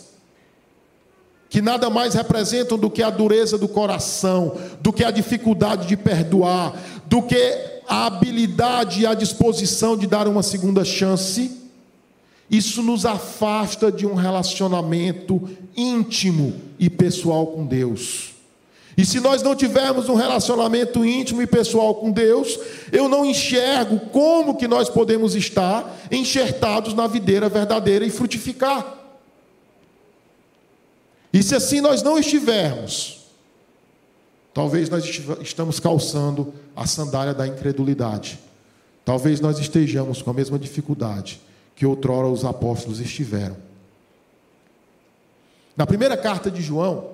[1.49, 5.97] que nada mais representam do que a dureza do coração, do que a dificuldade de
[5.97, 6.75] perdoar,
[7.07, 11.66] do que a habilidade e a disposição de dar uma segunda chance,
[12.51, 18.35] isso nos afasta de um relacionamento íntimo e pessoal com Deus.
[18.97, 22.59] E se nós não tivermos um relacionamento íntimo e pessoal com Deus,
[22.91, 28.95] eu não enxergo como que nós podemos estar enxertados na videira verdadeira e frutificar.
[31.31, 33.27] E se assim nós não estivermos,
[34.55, 35.05] talvez nós
[35.43, 38.39] estamos calçando a sandália da incredulidade.
[39.05, 41.41] Talvez nós estejamos com a mesma dificuldade
[41.77, 43.57] que outrora os apóstolos estiveram.
[45.77, 47.11] Na primeira carta de João,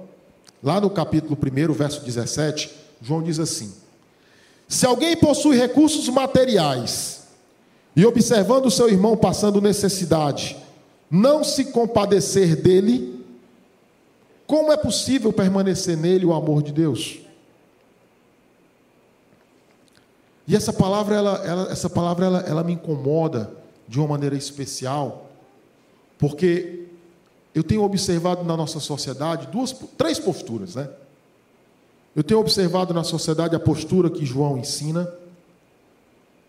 [0.63, 2.71] lá no capítulo 1, verso 17,
[3.03, 3.75] João diz assim:
[4.69, 7.25] Se alguém possui recursos materiais
[7.97, 10.57] e observando seu irmão passando necessidade,
[11.11, 13.21] não se compadecer dele,
[14.47, 17.19] como é possível permanecer nele o amor de Deus?
[20.47, 23.62] E essa palavra, ela, ela essa palavra ela, ela me incomoda
[23.93, 25.31] de uma maneira especial,
[26.19, 26.87] porque
[27.55, 30.89] eu tenho observado na nossa sociedade duas, três posturas, né?
[32.17, 35.13] Eu tenho observado na sociedade a postura que João ensina,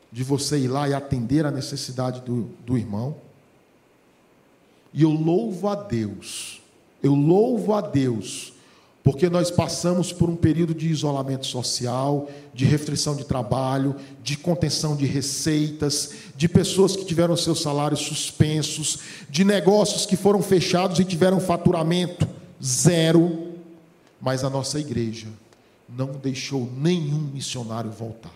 [0.09, 3.17] de você ir lá e atender a necessidade do, do irmão.
[4.93, 6.61] E eu louvo a Deus,
[7.01, 8.52] eu louvo a Deus
[9.03, 14.95] porque nós passamos por um período de isolamento social, de restrição de trabalho, de contenção
[14.95, 21.03] de receitas, de pessoas que tiveram seus salários suspensos, de negócios que foram fechados e
[21.03, 22.25] tiveram faturamento
[22.63, 23.51] zero.
[24.21, 25.27] Mas a nossa igreja
[25.89, 28.33] não deixou nenhum missionário voltar.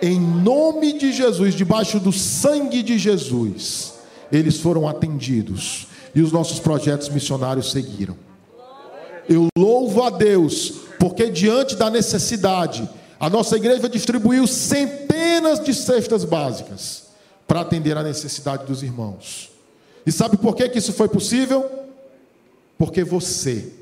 [0.00, 3.94] Em nome de Jesus, debaixo do sangue de Jesus,
[4.30, 8.16] eles foram atendidos e os nossos projetos missionários seguiram.
[9.28, 16.24] Eu louvo a Deus, porque diante da necessidade, a nossa igreja distribuiu centenas de cestas
[16.24, 17.04] básicas
[17.46, 19.50] para atender a necessidade dos irmãos.
[20.06, 21.68] E sabe por que, que isso foi possível?
[22.76, 23.72] Porque você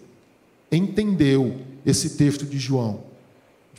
[0.70, 3.00] entendeu esse texto de João,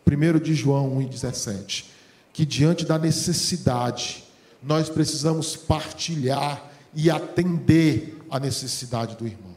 [0.06, 1.86] 1 de João 1,17,
[2.34, 4.24] que diante da necessidade,
[4.62, 9.53] nós precisamos partilhar e atender a necessidade do irmão.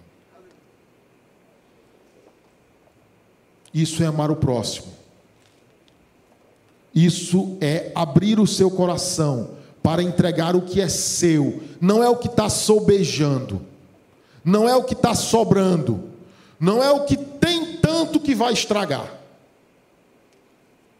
[3.76, 4.86] Isso é amar o próximo.
[6.94, 9.50] Isso é abrir o seu coração
[9.82, 13.60] para entregar o que é seu, não é o que está sobejando,
[14.42, 16.04] não é o que está sobrando,
[16.58, 19.12] não é o que tem tanto que vai estragar,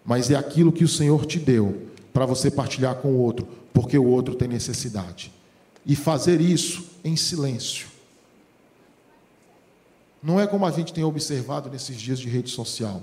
[0.05, 3.97] mas é aquilo que o Senhor te deu para você partilhar com o outro, porque
[3.97, 5.33] o outro tem necessidade,
[5.87, 7.96] e fazer isso em silêncio.
[10.27, 13.01] Não é como a gente tem observado nesses dias de rede social.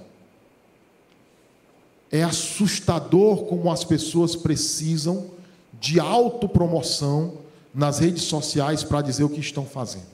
[2.11, 5.31] É assustador como as pessoas precisam
[5.79, 7.35] de autopromoção
[7.73, 10.05] nas redes sociais para dizer o que estão fazendo.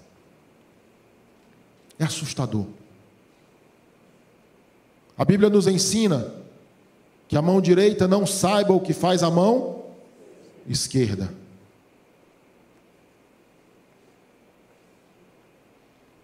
[1.97, 2.67] É assustador.
[5.17, 6.31] A Bíblia nos ensina
[7.27, 9.83] que a mão direita não saiba o que faz a mão
[10.67, 11.33] esquerda.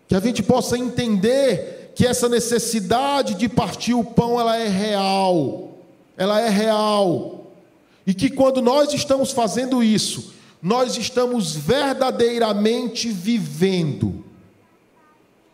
[0.07, 5.77] Que a gente possa entender que essa necessidade de partir o pão ela é real.
[6.17, 7.47] Ela é real.
[8.05, 14.23] E que quando nós estamos fazendo isso, nós estamos verdadeiramente vivendo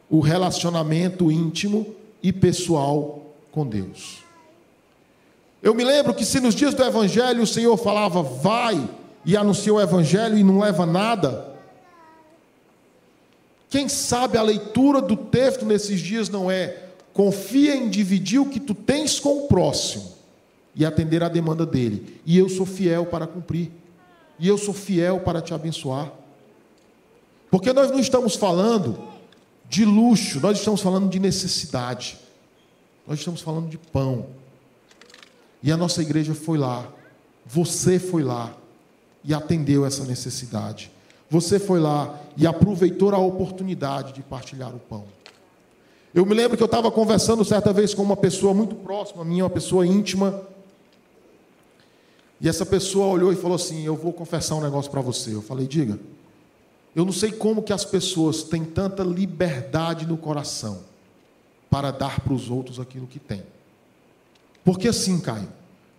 [0.10, 4.20] o relacionamento íntimo e pessoal com Deus.
[5.62, 8.90] Eu me lembro que se nos dias do Evangelho o Senhor falava, vai
[9.24, 11.51] e anuncia o Evangelho e não leva nada,
[13.72, 18.60] quem sabe a leitura do texto nesses dias não é confia em dividir o que
[18.60, 20.12] tu tens com o próximo
[20.76, 22.20] e atender à demanda dele.
[22.26, 23.72] E eu sou fiel para cumprir.
[24.38, 26.12] E eu sou fiel para te abençoar.
[27.50, 29.02] Porque nós não estamos falando
[29.70, 32.20] de luxo, nós estamos falando de necessidade.
[33.08, 34.26] Nós estamos falando de pão.
[35.64, 36.92] E a nossa igreja foi lá,
[37.46, 38.54] você foi lá
[39.24, 40.91] e atendeu essa necessidade
[41.32, 45.06] você foi lá e aproveitou a oportunidade de partilhar o pão.
[46.14, 49.26] Eu me lembro que eu estava conversando certa vez com uma pessoa muito próxima a
[49.26, 50.42] mim, uma pessoa íntima.
[52.42, 55.34] E essa pessoa olhou e falou assim: Eu vou confessar um negócio para você.
[55.34, 55.98] Eu falei: Diga.
[56.94, 60.80] Eu não sei como que as pessoas têm tanta liberdade no coração
[61.70, 63.44] para dar para os outros aquilo que têm.
[64.66, 65.48] Porque assim, Caio,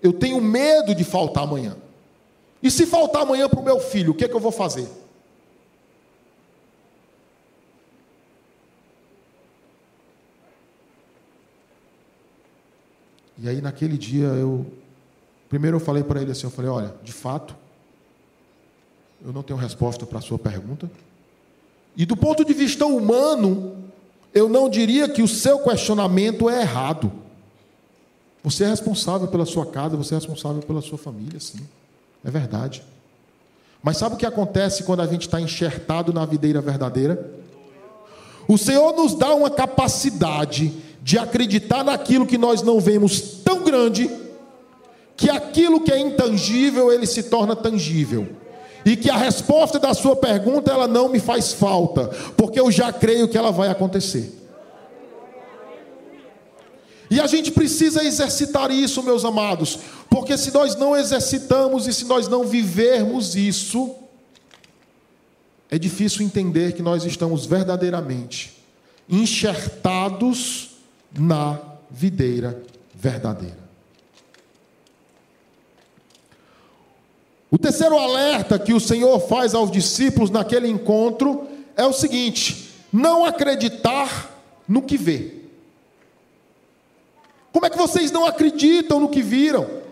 [0.02, 1.74] eu tenho medo de faltar amanhã.
[2.62, 4.86] E se faltar amanhã para o meu filho, o que, é que eu vou fazer?
[13.42, 14.64] E aí naquele dia eu
[15.48, 17.54] primeiro eu falei para ele assim, eu falei, olha, de fato,
[19.22, 20.90] eu não tenho resposta para a sua pergunta.
[21.96, 23.76] E do ponto de vista humano,
[24.32, 27.12] eu não diria que o seu questionamento é errado.
[28.42, 31.60] Você é responsável pela sua casa, você é responsável pela sua família, sim.
[32.24, 32.82] É verdade.
[33.82, 37.30] Mas sabe o que acontece quando a gente está enxertado na videira verdadeira?
[38.48, 40.72] O Senhor nos dá uma capacidade
[41.02, 44.08] de acreditar naquilo que nós não vemos tão grande,
[45.16, 48.26] que aquilo que é intangível ele se torna tangível.
[48.84, 52.92] E que a resposta da sua pergunta ela não me faz falta, porque eu já
[52.92, 54.32] creio que ela vai acontecer.
[57.10, 59.78] E a gente precisa exercitar isso, meus amados,
[60.08, 63.94] porque se nós não exercitamos e se nós não vivermos isso,
[65.70, 68.52] é difícil entender que nós estamos verdadeiramente
[69.08, 70.71] enxertados
[71.18, 71.58] na
[71.90, 72.62] videira
[72.94, 73.62] verdadeira.
[77.50, 81.46] O terceiro alerta que o Senhor faz aos discípulos naquele encontro
[81.76, 84.30] é o seguinte: não acreditar
[84.66, 85.42] no que vê.
[87.52, 89.82] Como é que vocês não acreditam no que viram?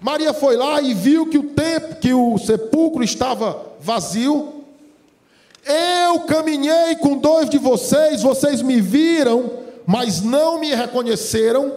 [0.00, 4.64] Maria foi lá e viu que o tempo, que o sepulcro estava vazio.
[5.64, 9.50] Eu caminhei com dois de vocês, vocês me viram,
[9.88, 11.74] mas não me reconheceram.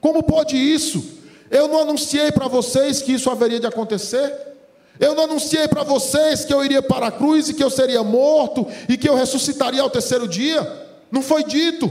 [0.00, 1.20] Como pode isso?
[1.48, 4.56] Eu não anunciei para vocês que isso haveria de acontecer?
[4.98, 8.02] Eu não anunciei para vocês que eu iria para a cruz e que eu seria
[8.02, 10.66] morto e que eu ressuscitaria ao terceiro dia?
[11.12, 11.88] Não foi dito.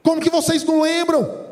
[0.00, 1.42] Como que vocês não lembram?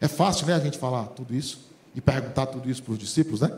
[0.00, 1.60] É fácil, né, a gente falar tudo isso
[1.94, 3.52] e perguntar tudo isso para os discípulos, né?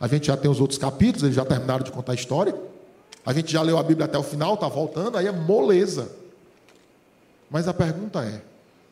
[0.00, 2.71] A gente já tem os outros capítulos, eles já terminaram de contar a história.
[3.24, 6.10] A gente já leu a Bíblia até o final, está voltando, aí é moleza.
[7.50, 8.42] Mas a pergunta é: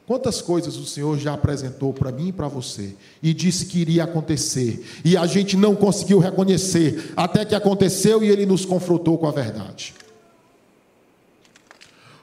[0.07, 4.05] quantas coisas o Senhor já apresentou para mim e para você e disse que iria
[4.05, 9.27] acontecer e a gente não conseguiu reconhecer até que aconteceu e ele nos confrontou com
[9.27, 9.95] a verdade?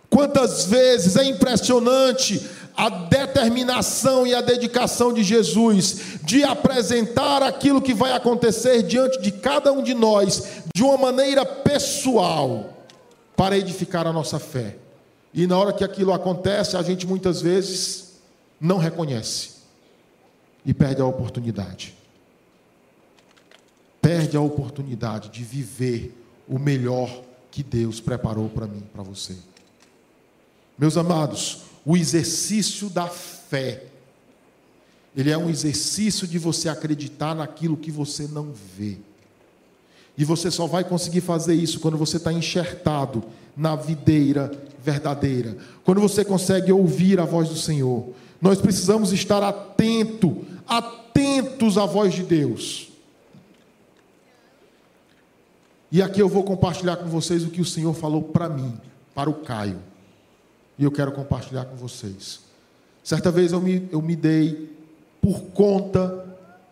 [0.10, 7.94] Quantas vezes é impressionante a determinação e a dedicação de Jesus de apresentar aquilo que
[7.94, 12.78] vai acontecer diante de cada um de nós de uma maneira pessoal
[13.36, 14.78] para edificar a nossa fé.
[15.34, 18.20] E na hora que aquilo acontece, a gente muitas vezes
[18.62, 19.58] não reconhece
[20.66, 21.96] e perde a oportunidade.
[24.02, 26.16] Perde a oportunidade de viver
[26.48, 29.36] o melhor que Deus preparou para mim, para você.
[30.78, 33.86] Meus amados, o exercício da fé,
[35.16, 38.98] ele é um exercício de você acreditar naquilo que você não vê.
[40.16, 43.24] E você só vai conseguir fazer isso quando você está enxertado
[43.56, 44.52] na videira
[44.84, 45.58] verdadeira.
[45.84, 48.14] Quando você consegue ouvir a voz do Senhor.
[48.40, 52.90] Nós precisamos estar atento, atentos à voz de Deus.
[55.92, 58.78] E aqui eu vou compartilhar com vocês o que o Senhor falou para mim,
[59.16, 59.80] para o Caio
[60.78, 62.42] e eu quero compartilhar com vocês.
[63.04, 64.76] Certa vez eu me, eu me dei
[65.22, 66.26] por conta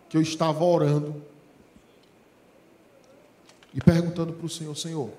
[0.08, 1.22] que eu estava orando
[3.74, 5.10] e perguntando para o Senhor: Senhor,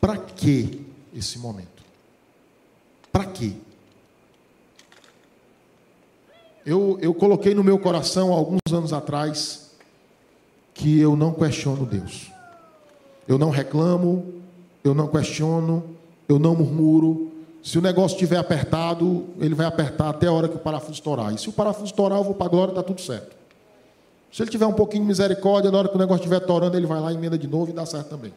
[0.00, 1.82] para que esse momento?
[3.12, 3.54] Para quê?
[6.64, 9.70] Eu, eu coloquei no meu coração, alguns anos atrás,
[10.74, 12.30] que eu não questiono Deus.
[13.26, 14.40] Eu não reclamo,
[14.84, 15.96] eu não questiono,
[16.28, 17.29] eu não murmuro,
[17.62, 21.34] se o negócio estiver apertado, ele vai apertar até a hora que o parafuso estourar.
[21.34, 23.36] E se o parafuso estourar, eu vou para a glória, está tudo certo.
[24.32, 26.86] Se ele tiver um pouquinho de misericórdia, na hora que o negócio estiver torando, ele
[26.86, 28.32] vai lá, emenda de novo e dá certo também.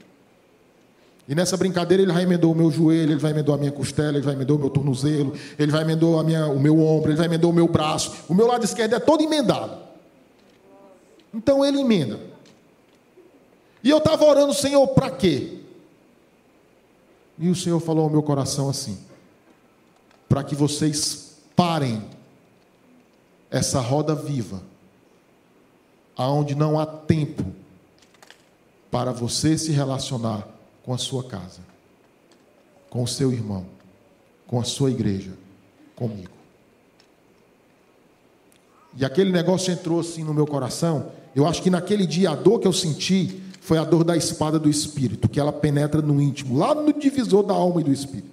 [1.27, 4.17] E nessa brincadeira ele vai emendou o meu joelho, ele vai emendou a minha costela,
[4.17, 7.17] ele vai emendou o meu tornozelo, ele vai emendou a minha, o meu ombro, ele
[7.17, 8.11] vai emendou o meu braço.
[8.27, 9.77] O meu lado esquerdo é todo emendado.
[11.33, 12.19] Então ele emenda.
[13.81, 15.59] E eu estava orando, Senhor, para quê?
[17.39, 18.97] E o Senhor falou ao meu coração assim:
[20.27, 22.03] para que vocês parem
[23.49, 24.63] essa roda viva,
[26.15, 27.45] aonde não há tempo
[28.89, 30.47] para você se relacionar
[30.83, 31.61] com a sua casa,
[32.89, 33.65] com o seu irmão,
[34.47, 35.31] com a sua igreja,
[35.95, 36.33] comigo.
[38.95, 41.11] E aquele negócio entrou assim no meu coração.
[41.35, 44.59] Eu acho que naquele dia a dor que eu senti foi a dor da espada
[44.59, 48.32] do espírito, que ela penetra no íntimo, lá no divisor da alma e do espírito.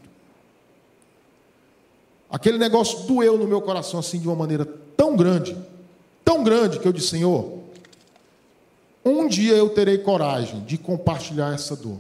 [2.30, 4.64] Aquele negócio doeu no meu coração assim de uma maneira
[4.96, 5.56] tão grande,
[6.24, 7.58] tão grande que eu disse, Senhor,
[9.04, 11.98] um dia eu terei coragem de compartilhar essa dor.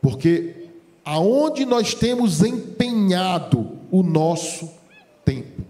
[0.00, 0.68] Porque
[1.04, 4.68] aonde nós temos empenhado o nosso
[5.24, 5.62] tempo.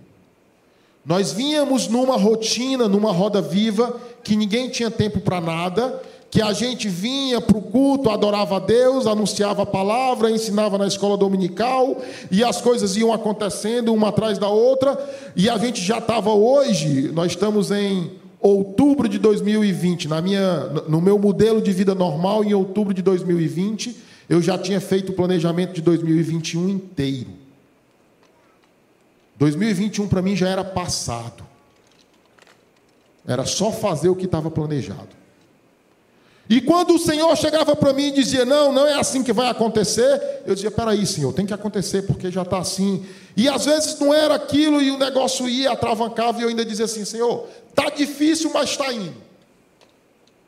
[1.05, 6.03] Nós vínhamos numa rotina, numa roda viva, que ninguém tinha tempo para nada,
[6.37, 10.87] que a gente vinha para o culto, adorava a Deus, anunciava a palavra, ensinava na
[10.87, 11.97] escola dominical,
[12.31, 15.03] e as coisas iam acontecendo uma atrás da outra,
[15.35, 21.01] e a gente já estava hoje, nós estamos em outubro de 2020, na minha, no
[21.01, 23.97] meu modelo de vida normal, em outubro de 2020,
[24.29, 27.31] eu já tinha feito o planejamento de 2021 inteiro.
[29.39, 31.43] 2021 para mim já era passado.
[33.27, 35.17] Era só fazer o que estava planejado.
[36.49, 39.49] E quando o Senhor chegava para mim e dizia: Não, não é assim que vai
[39.49, 43.05] acontecer, eu dizia: Peraí, Senhor, tem que acontecer porque já está assim.
[43.37, 46.85] E às vezes não era aquilo e o negócio ia, atravancava e eu ainda dizia
[46.85, 49.17] assim: Senhor, está difícil, mas está indo.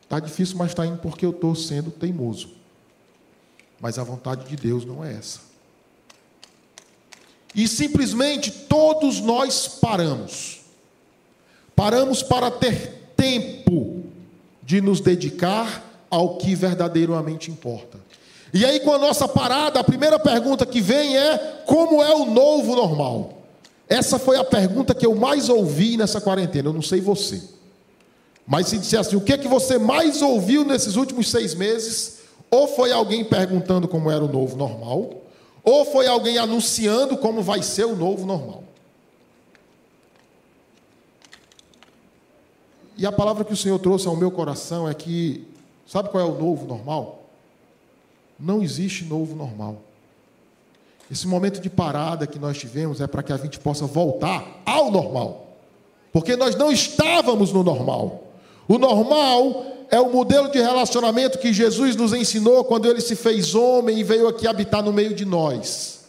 [0.03, 2.49] Está difícil, mas está indo porque eu estou sendo teimoso.
[3.81, 5.41] Mas a vontade de Deus não é essa.
[7.55, 10.61] E simplesmente todos nós paramos.
[11.75, 14.05] Paramos para ter tempo
[14.63, 17.99] de nos dedicar ao que verdadeiramente importa.
[18.53, 22.25] E aí, com a nossa parada, a primeira pergunta que vem é: como é o
[22.25, 23.39] novo normal?
[23.89, 26.69] Essa foi a pergunta que eu mais ouvi nessa quarentena.
[26.69, 27.43] Eu não sei você.
[28.47, 32.21] Mas se disser assim, o que é que você mais ouviu nesses últimos seis meses?
[32.51, 35.11] Ou foi alguém perguntando como era o novo normal,
[35.63, 38.65] ou foi alguém anunciando como vai ser o novo normal.
[42.97, 45.47] E a palavra que o Senhor trouxe ao meu coração é que,
[45.89, 47.23] sabe qual é o novo normal?
[48.39, 49.79] Não existe novo normal.
[51.11, 54.91] Esse momento de parada que nós tivemos é para que a gente possa voltar ao
[54.91, 55.57] normal.
[56.13, 58.25] Porque nós não estávamos no normal.
[58.69, 63.55] O normal é o modelo de relacionamento que Jesus nos ensinou quando ele se fez
[63.55, 66.01] homem e veio aqui habitar no meio de nós.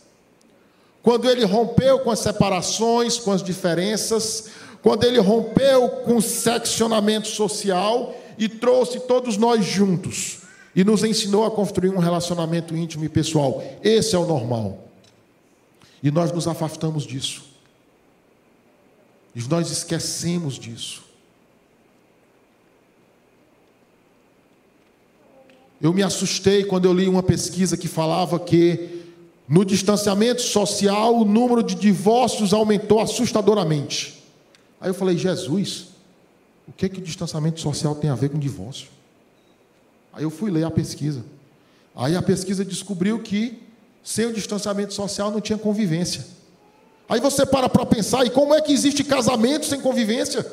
[1.02, 4.50] Quando ele rompeu com as separações, com as diferenças,
[4.84, 10.40] quando ele rompeu com o seccionamento social e trouxe todos nós juntos
[10.74, 13.62] e nos ensinou a construir um relacionamento íntimo e pessoal.
[13.84, 14.88] Esse é o normal.
[16.02, 17.44] E nós nos afastamos disso.
[19.36, 21.04] E nós esquecemos disso.
[25.82, 29.04] Eu me assustei quando eu li uma pesquisa que falava que
[29.48, 34.24] no distanciamento social o número de divórcios aumentou assustadoramente.
[34.80, 35.88] Aí eu falei, Jesus,
[36.70, 38.88] o que, que o distanciamento social tem a ver com divórcio?
[40.14, 41.26] Aí eu fui ler a pesquisa.
[41.96, 43.62] Aí a pesquisa descobriu que
[44.04, 46.26] sem o distanciamento social não tinha convivência.
[47.10, 50.46] Aí você para para pensar, e como é que existe casamento sem convivência?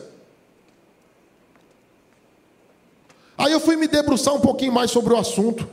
[3.36, 5.68] Aí eu fui me debruçar um pouquinho mais sobre o assunto.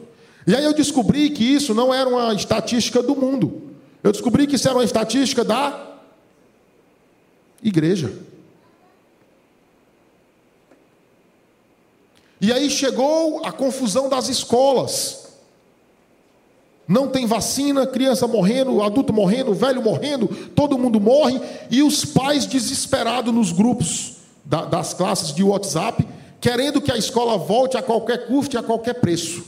[0.45, 3.71] E aí eu descobri que isso não era uma estatística do mundo.
[4.03, 5.99] Eu descobri que isso era uma estatística da
[7.63, 8.11] igreja.
[12.43, 15.29] E aí chegou a confusão das escolas.
[16.85, 21.39] Não tem vacina, criança morrendo, adulto morrendo, velho morrendo, todo mundo morre,
[21.71, 26.05] e os pais desesperados nos grupos das classes de WhatsApp,
[26.41, 29.45] querendo que a escola volte a qualquer custo e a qualquer preço.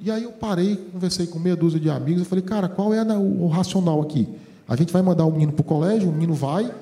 [0.00, 3.02] E aí eu parei, conversei com meia dúzia de amigos, eu falei, cara, qual é
[3.02, 4.26] o racional aqui?
[4.66, 6.72] A gente vai mandar o menino para o colégio, o menino vai,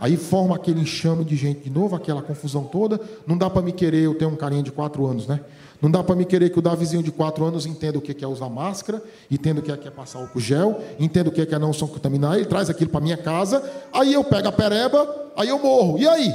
[0.00, 2.98] aí forma aquele enxame de gente de novo, aquela confusão toda.
[3.26, 5.40] Não dá para me querer, eu tenho um carinha de quatro anos, né?
[5.80, 8.28] Não dá para me querer que o Davizinho de quatro anos entenda o que é
[8.28, 11.80] usar máscara, entenda o que é passar álcool gel, entenda o que é não se
[11.80, 15.98] contaminar, ele traz aquilo para minha casa, aí eu pego a pereba, aí eu morro.
[15.98, 16.32] E aí?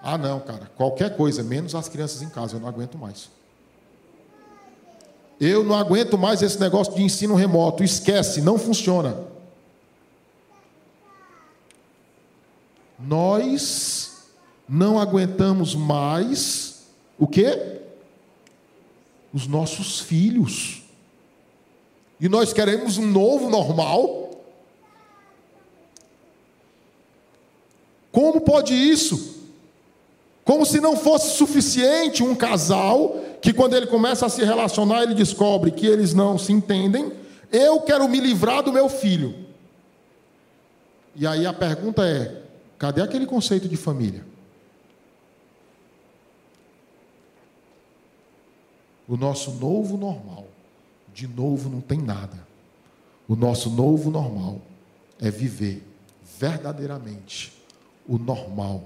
[0.00, 3.28] Ah, não, cara, qualquer coisa, menos as crianças em casa, eu não aguento mais.
[5.40, 9.16] Eu não aguento mais esse negócio de ensino remoto, esquece, não funciona.
[12.98, 14.28] Nós
[14.68, 16.86] não aguentamos mais
[17.18, 17.78] o quê?
[19.32, 20.82] os nossos filhos.
[22.20, 24.30] E nós queremos um novo normal?
[28.10, 29.36] Como pode isso?
[30.44, 35.14] Como se não fosse suficiente um casal que, quando ele começa a se relacionar, ele
[35.14, 37.12] descobre que eles não se entendem.
[37.52, 39.46] Eu quero me livrar do meu filho.
[41.14, 42.42] E aí a pergunta é:
[42.78, 44.24] cadê aquele conceito de família?
[49.08, 50.46] O nosso novo normal,
[51.14, 52.46] de novo não tem nada.
[53.26, 54.60] O nosso novo normal
[55.20, 55.82] é viver
[56.38, 57.52] verdadeiramente
[58.06, 58.84] o normal,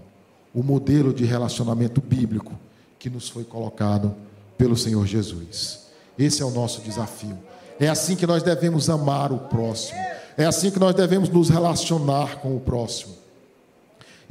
[0.54, 2.58] o modelo de relacionamento bíblico
[2.98, 4.14] que nos foi colocado
[4.56, 5.86] pelo Senhor Jesus.
[6.18, 7.36] Esse é o nosso desafio.
[7.80, 9.98] É assim que nós devemos amar o próximo.
[10.36, 13.21] É assim que nós devemos nos relacionar com o próximo.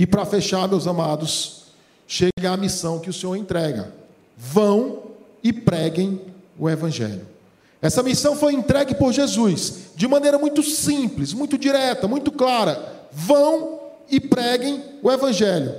[0.02, 1.66] E para fechar, meus amados,
[2.08, 3.94] chega a missão que o Senhor entrega:
[4.36, 5.04] vão
[5.44, 6.20] e preguem
[6.58, 7.28] o Evangelho.
[7.80, 13.08] Essa missão foi entregue por Jesus de maneira muito simples, muito direta, muito clara.
[13.12, 13.80] Vão
[14.10, 15.76] e preguem o Evangelho.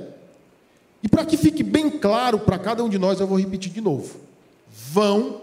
[1.02, 3.80] E para que fique bem claro para cada um de nós, eu vou repetir de
[3.80, 4.20] novo:
[4.70, 5.42] vão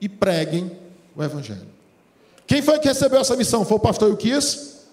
[0.00, 0.72] e preguem
[1.14, 1.68] o Evangelho.
[2.48, 3.64] Quem foi que recebeu essa missão?
[3.64, 4.86] Foi o pastor Euquias?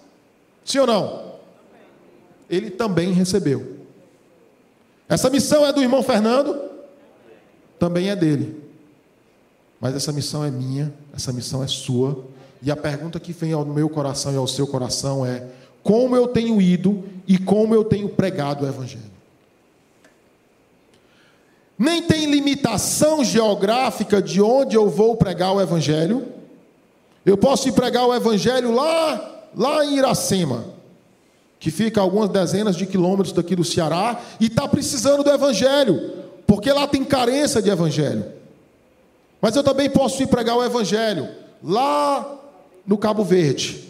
[0.64, 1.33] Sim ou não?
[2.48, 3.76] Ele também recebeu.
[5.08, 6.56] Essa missão é do irmão Fernando?
[7.78, 8.62] Também é dele.
[9.80, 12.24] Mas essa missão é minha, essa missão é sua.
[12.62, 15.46] E a pergunta que vem ao meu coração e ao seu coração é:
[15.82, 19.12] como eu tenho ido e como eu tenho pregado o Evangelho?
[21.78, 26.26] Nem tem limitação geográfica de onde eu vou pregar o Evangelho.
[27.26, 30.64] Eu posso ir pregar o Evangelho lá, lá em Iracema,
[31.64, 36.12] que fica a algumas dezenas de quilômetros daqui do Ceará, e está precisando do Evangelho,
[36.46, 38.22] porque lá tem carência de Evangelho.
[39.40, 41.26] Mas eu também posso ir pregar o Evangelho
[41.62, 42.38] lá
[42.86, 43.82] no Cabo Verde,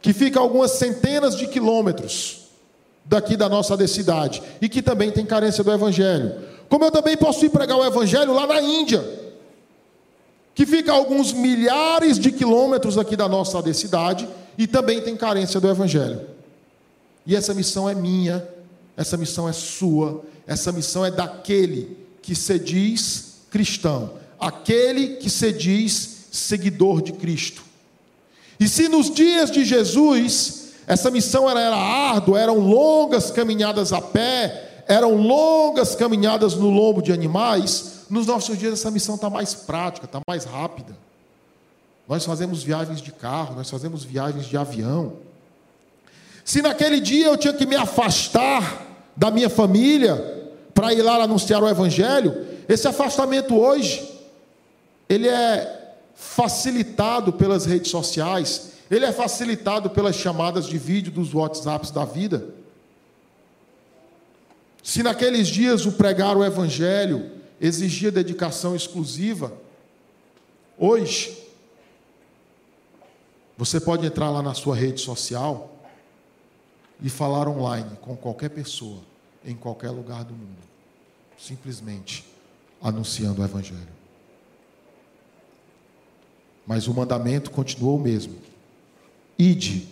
[0.00, 2.42] que fica a algumas centenas de quilômetros
[3.04, 6.32] daqui da nossa cidade, e que também tem carência do Evangelho.
[6.68, 9.04] Como eu também posso ir pregar o Evangelho lá na Índia,
[10.54, 15.58] que fica a alguns milhares de quilômetros aqui da nossa cidade, e também tem carência
[15.58, 16.35] do Evangelho.
[17.26, 18.46] E essa missão é minha,
[18.96, 25.52] essa missão é sua, essa missão é daquele que se diz cristão aquele que se
[25.52, 27.62] diz seguidor de Cristo.
[28.58, 34.00] E se nos dias de Jesus essa missão era, era árdua, eram longas caminhadas a
[34.00, 39.52] pé, eram longas caminhadas no lombo de animais, nos nossos dias essa missão está mais
[39.52, 40.96] prática, está mais rápida.
[42.08, 45.14] Nós fazemos viagens de carro, nós fazemos viagens de avião.
[46.46, 48.86] Se naquele dia eu tinha que me afastar
[49.16, 50.14] da minha família
[50.72, 54.08] para ir lá anunciar o Evangelho, esse afastamento hoje
[55.08, 61.90] ele é facilitado pelas redes sociais, ele é facilitado pelas chamadas de vídeo dos WhatsApps
[61.90, 62.46] da vida.
[64.84, 67.28] Se naqueles dias o pregar o Evangelho
[67.60, 69.52] exigia dedicação exclusiva,
[70.78, 71.36] hoje,
[73.58, 75.72] você pode entrar lá na sua rede social
[77.02, 79.00] e falar online com qualquer pessoa,
[79.44, 80.62] em qualquer lugar do mundo,
[81.38, 82.24] simplesmente
[82.80, 83.96] anunciando o Evangelho
[86.66, 88.34] mas o mandamento continuou o mesmo:
[89.38, 89.88] ide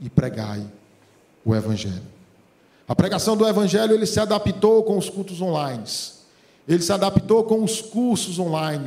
[0.00, 0.66] e pregai
[1.44, 2.02] o evangelho.
[2.88, 5.84] A pregação do evangelho ele se adaptou com os cultos online.
[6.66, 8.86] Ele se adaptou com os cursos online,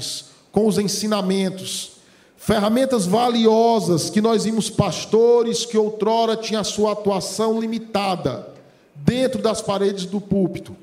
[0.52, 1.98] com os ensinamentos,
[2.44, 8.50] ferramentas valiosas que nós vimos pastores que outrora tinham a sua atuação limitada
[8.94, 10.76] dentro das paredes do púlpito,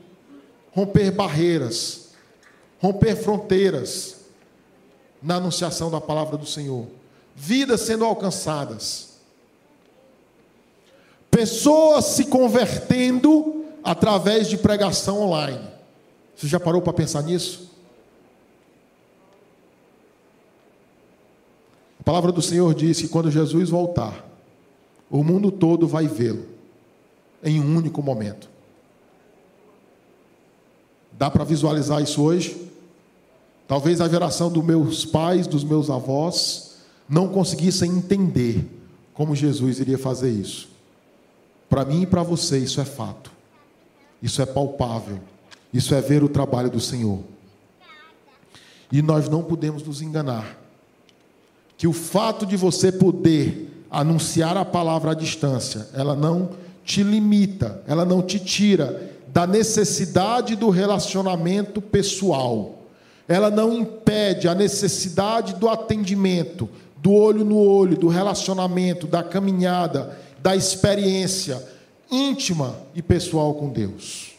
[0.72, 2.12] romper barreiras,
[2.80, 4.16] romper fronteiras,
[5.22, 6.86] na anunciação da palavra do Senhor.
[7.36, 9.10] Vidas sendo alcançadas.
[11.30, 15.68] Pessoas se convertendo através de pregação online.
[16.34, 17.69] Você já parou para pensar nisso?
[22.00, 24.26] A palavra do Senhor diz que quando Jesus voltar,
[25.10, 26.46] o mundo todo vai vê-lo
[27.42, 28.48] em um único momento.
[31.12, 32.70] Dá para visualizar isso hoje?
[33.68, 36.76] Talvez a geração dos meus pais, dos meus avós,
[37.08, 38.66] não conseguissem entender
[39.12, 40.68] como Jesus iria fazer isso.
[41.68, 43.30] Para mim e para você, isso é fato.
[44.22, 45.20] Isso é palpável.
[45.72, 47.20] Isso é ver o trabalho do Senhor.
[48.90, 50.59] E nós não podemos nos enganar.
[51.80, 56.50] Que o fato de você poder anunciar a palavra à distância, ela não
[56.84, 62.80] te limita, ela não te tira da necessidade do relacionamento pessoal
[63.30, 70.18] ela não impede a necessidade do atendimento, do olho no olho, do relacionamento, da caminhada,
[70.40, 71.64] da experiência
[72.10, 74.32] íntima e pessoal com Deus.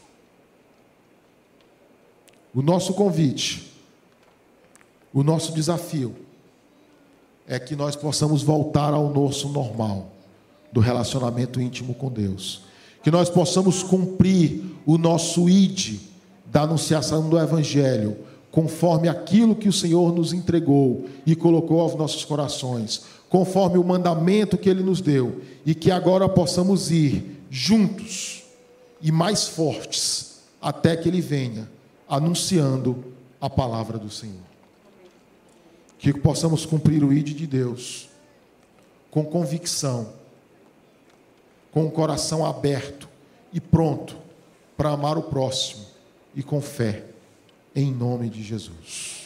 [2.53, 3.71] O nosso convite,
[5.13, 6.13] o nosso desafio
[7.51, 10.07] é que nós possamos voltar ao nosso normal
[10.71, 12.61] do relacionamento íntimo com Deus.
[13.03, 15.99] Que nós possamos cumprir o nosso id
[16.45, 18.15] da anunciação do evangelho
[18.49, 24.57] conforme aquilo que o Senhor nos entregou e colocou aos nossos corações, conforme o mandamento
[24.57, 28.43] que Ele nos deu, e que agora possamos ir juntos
[29.01, 31.69] e mais fortes até que Ele venha
[32.07, 33.03] anunciando
[33.41, 34.50] a palavra do Senhor.
[36.01, 38.09] Que possamos cumprir o ID de Deus
[39.11, 40.11] com convicção,
[41.71, 43.07] com o coração aberto
[43.53, 44.17] e pronto
[44.75, 45.85] para amar o próximo
[46.35, 47.05] e com fé,
[47.75, 49.20] em nome de Jesus.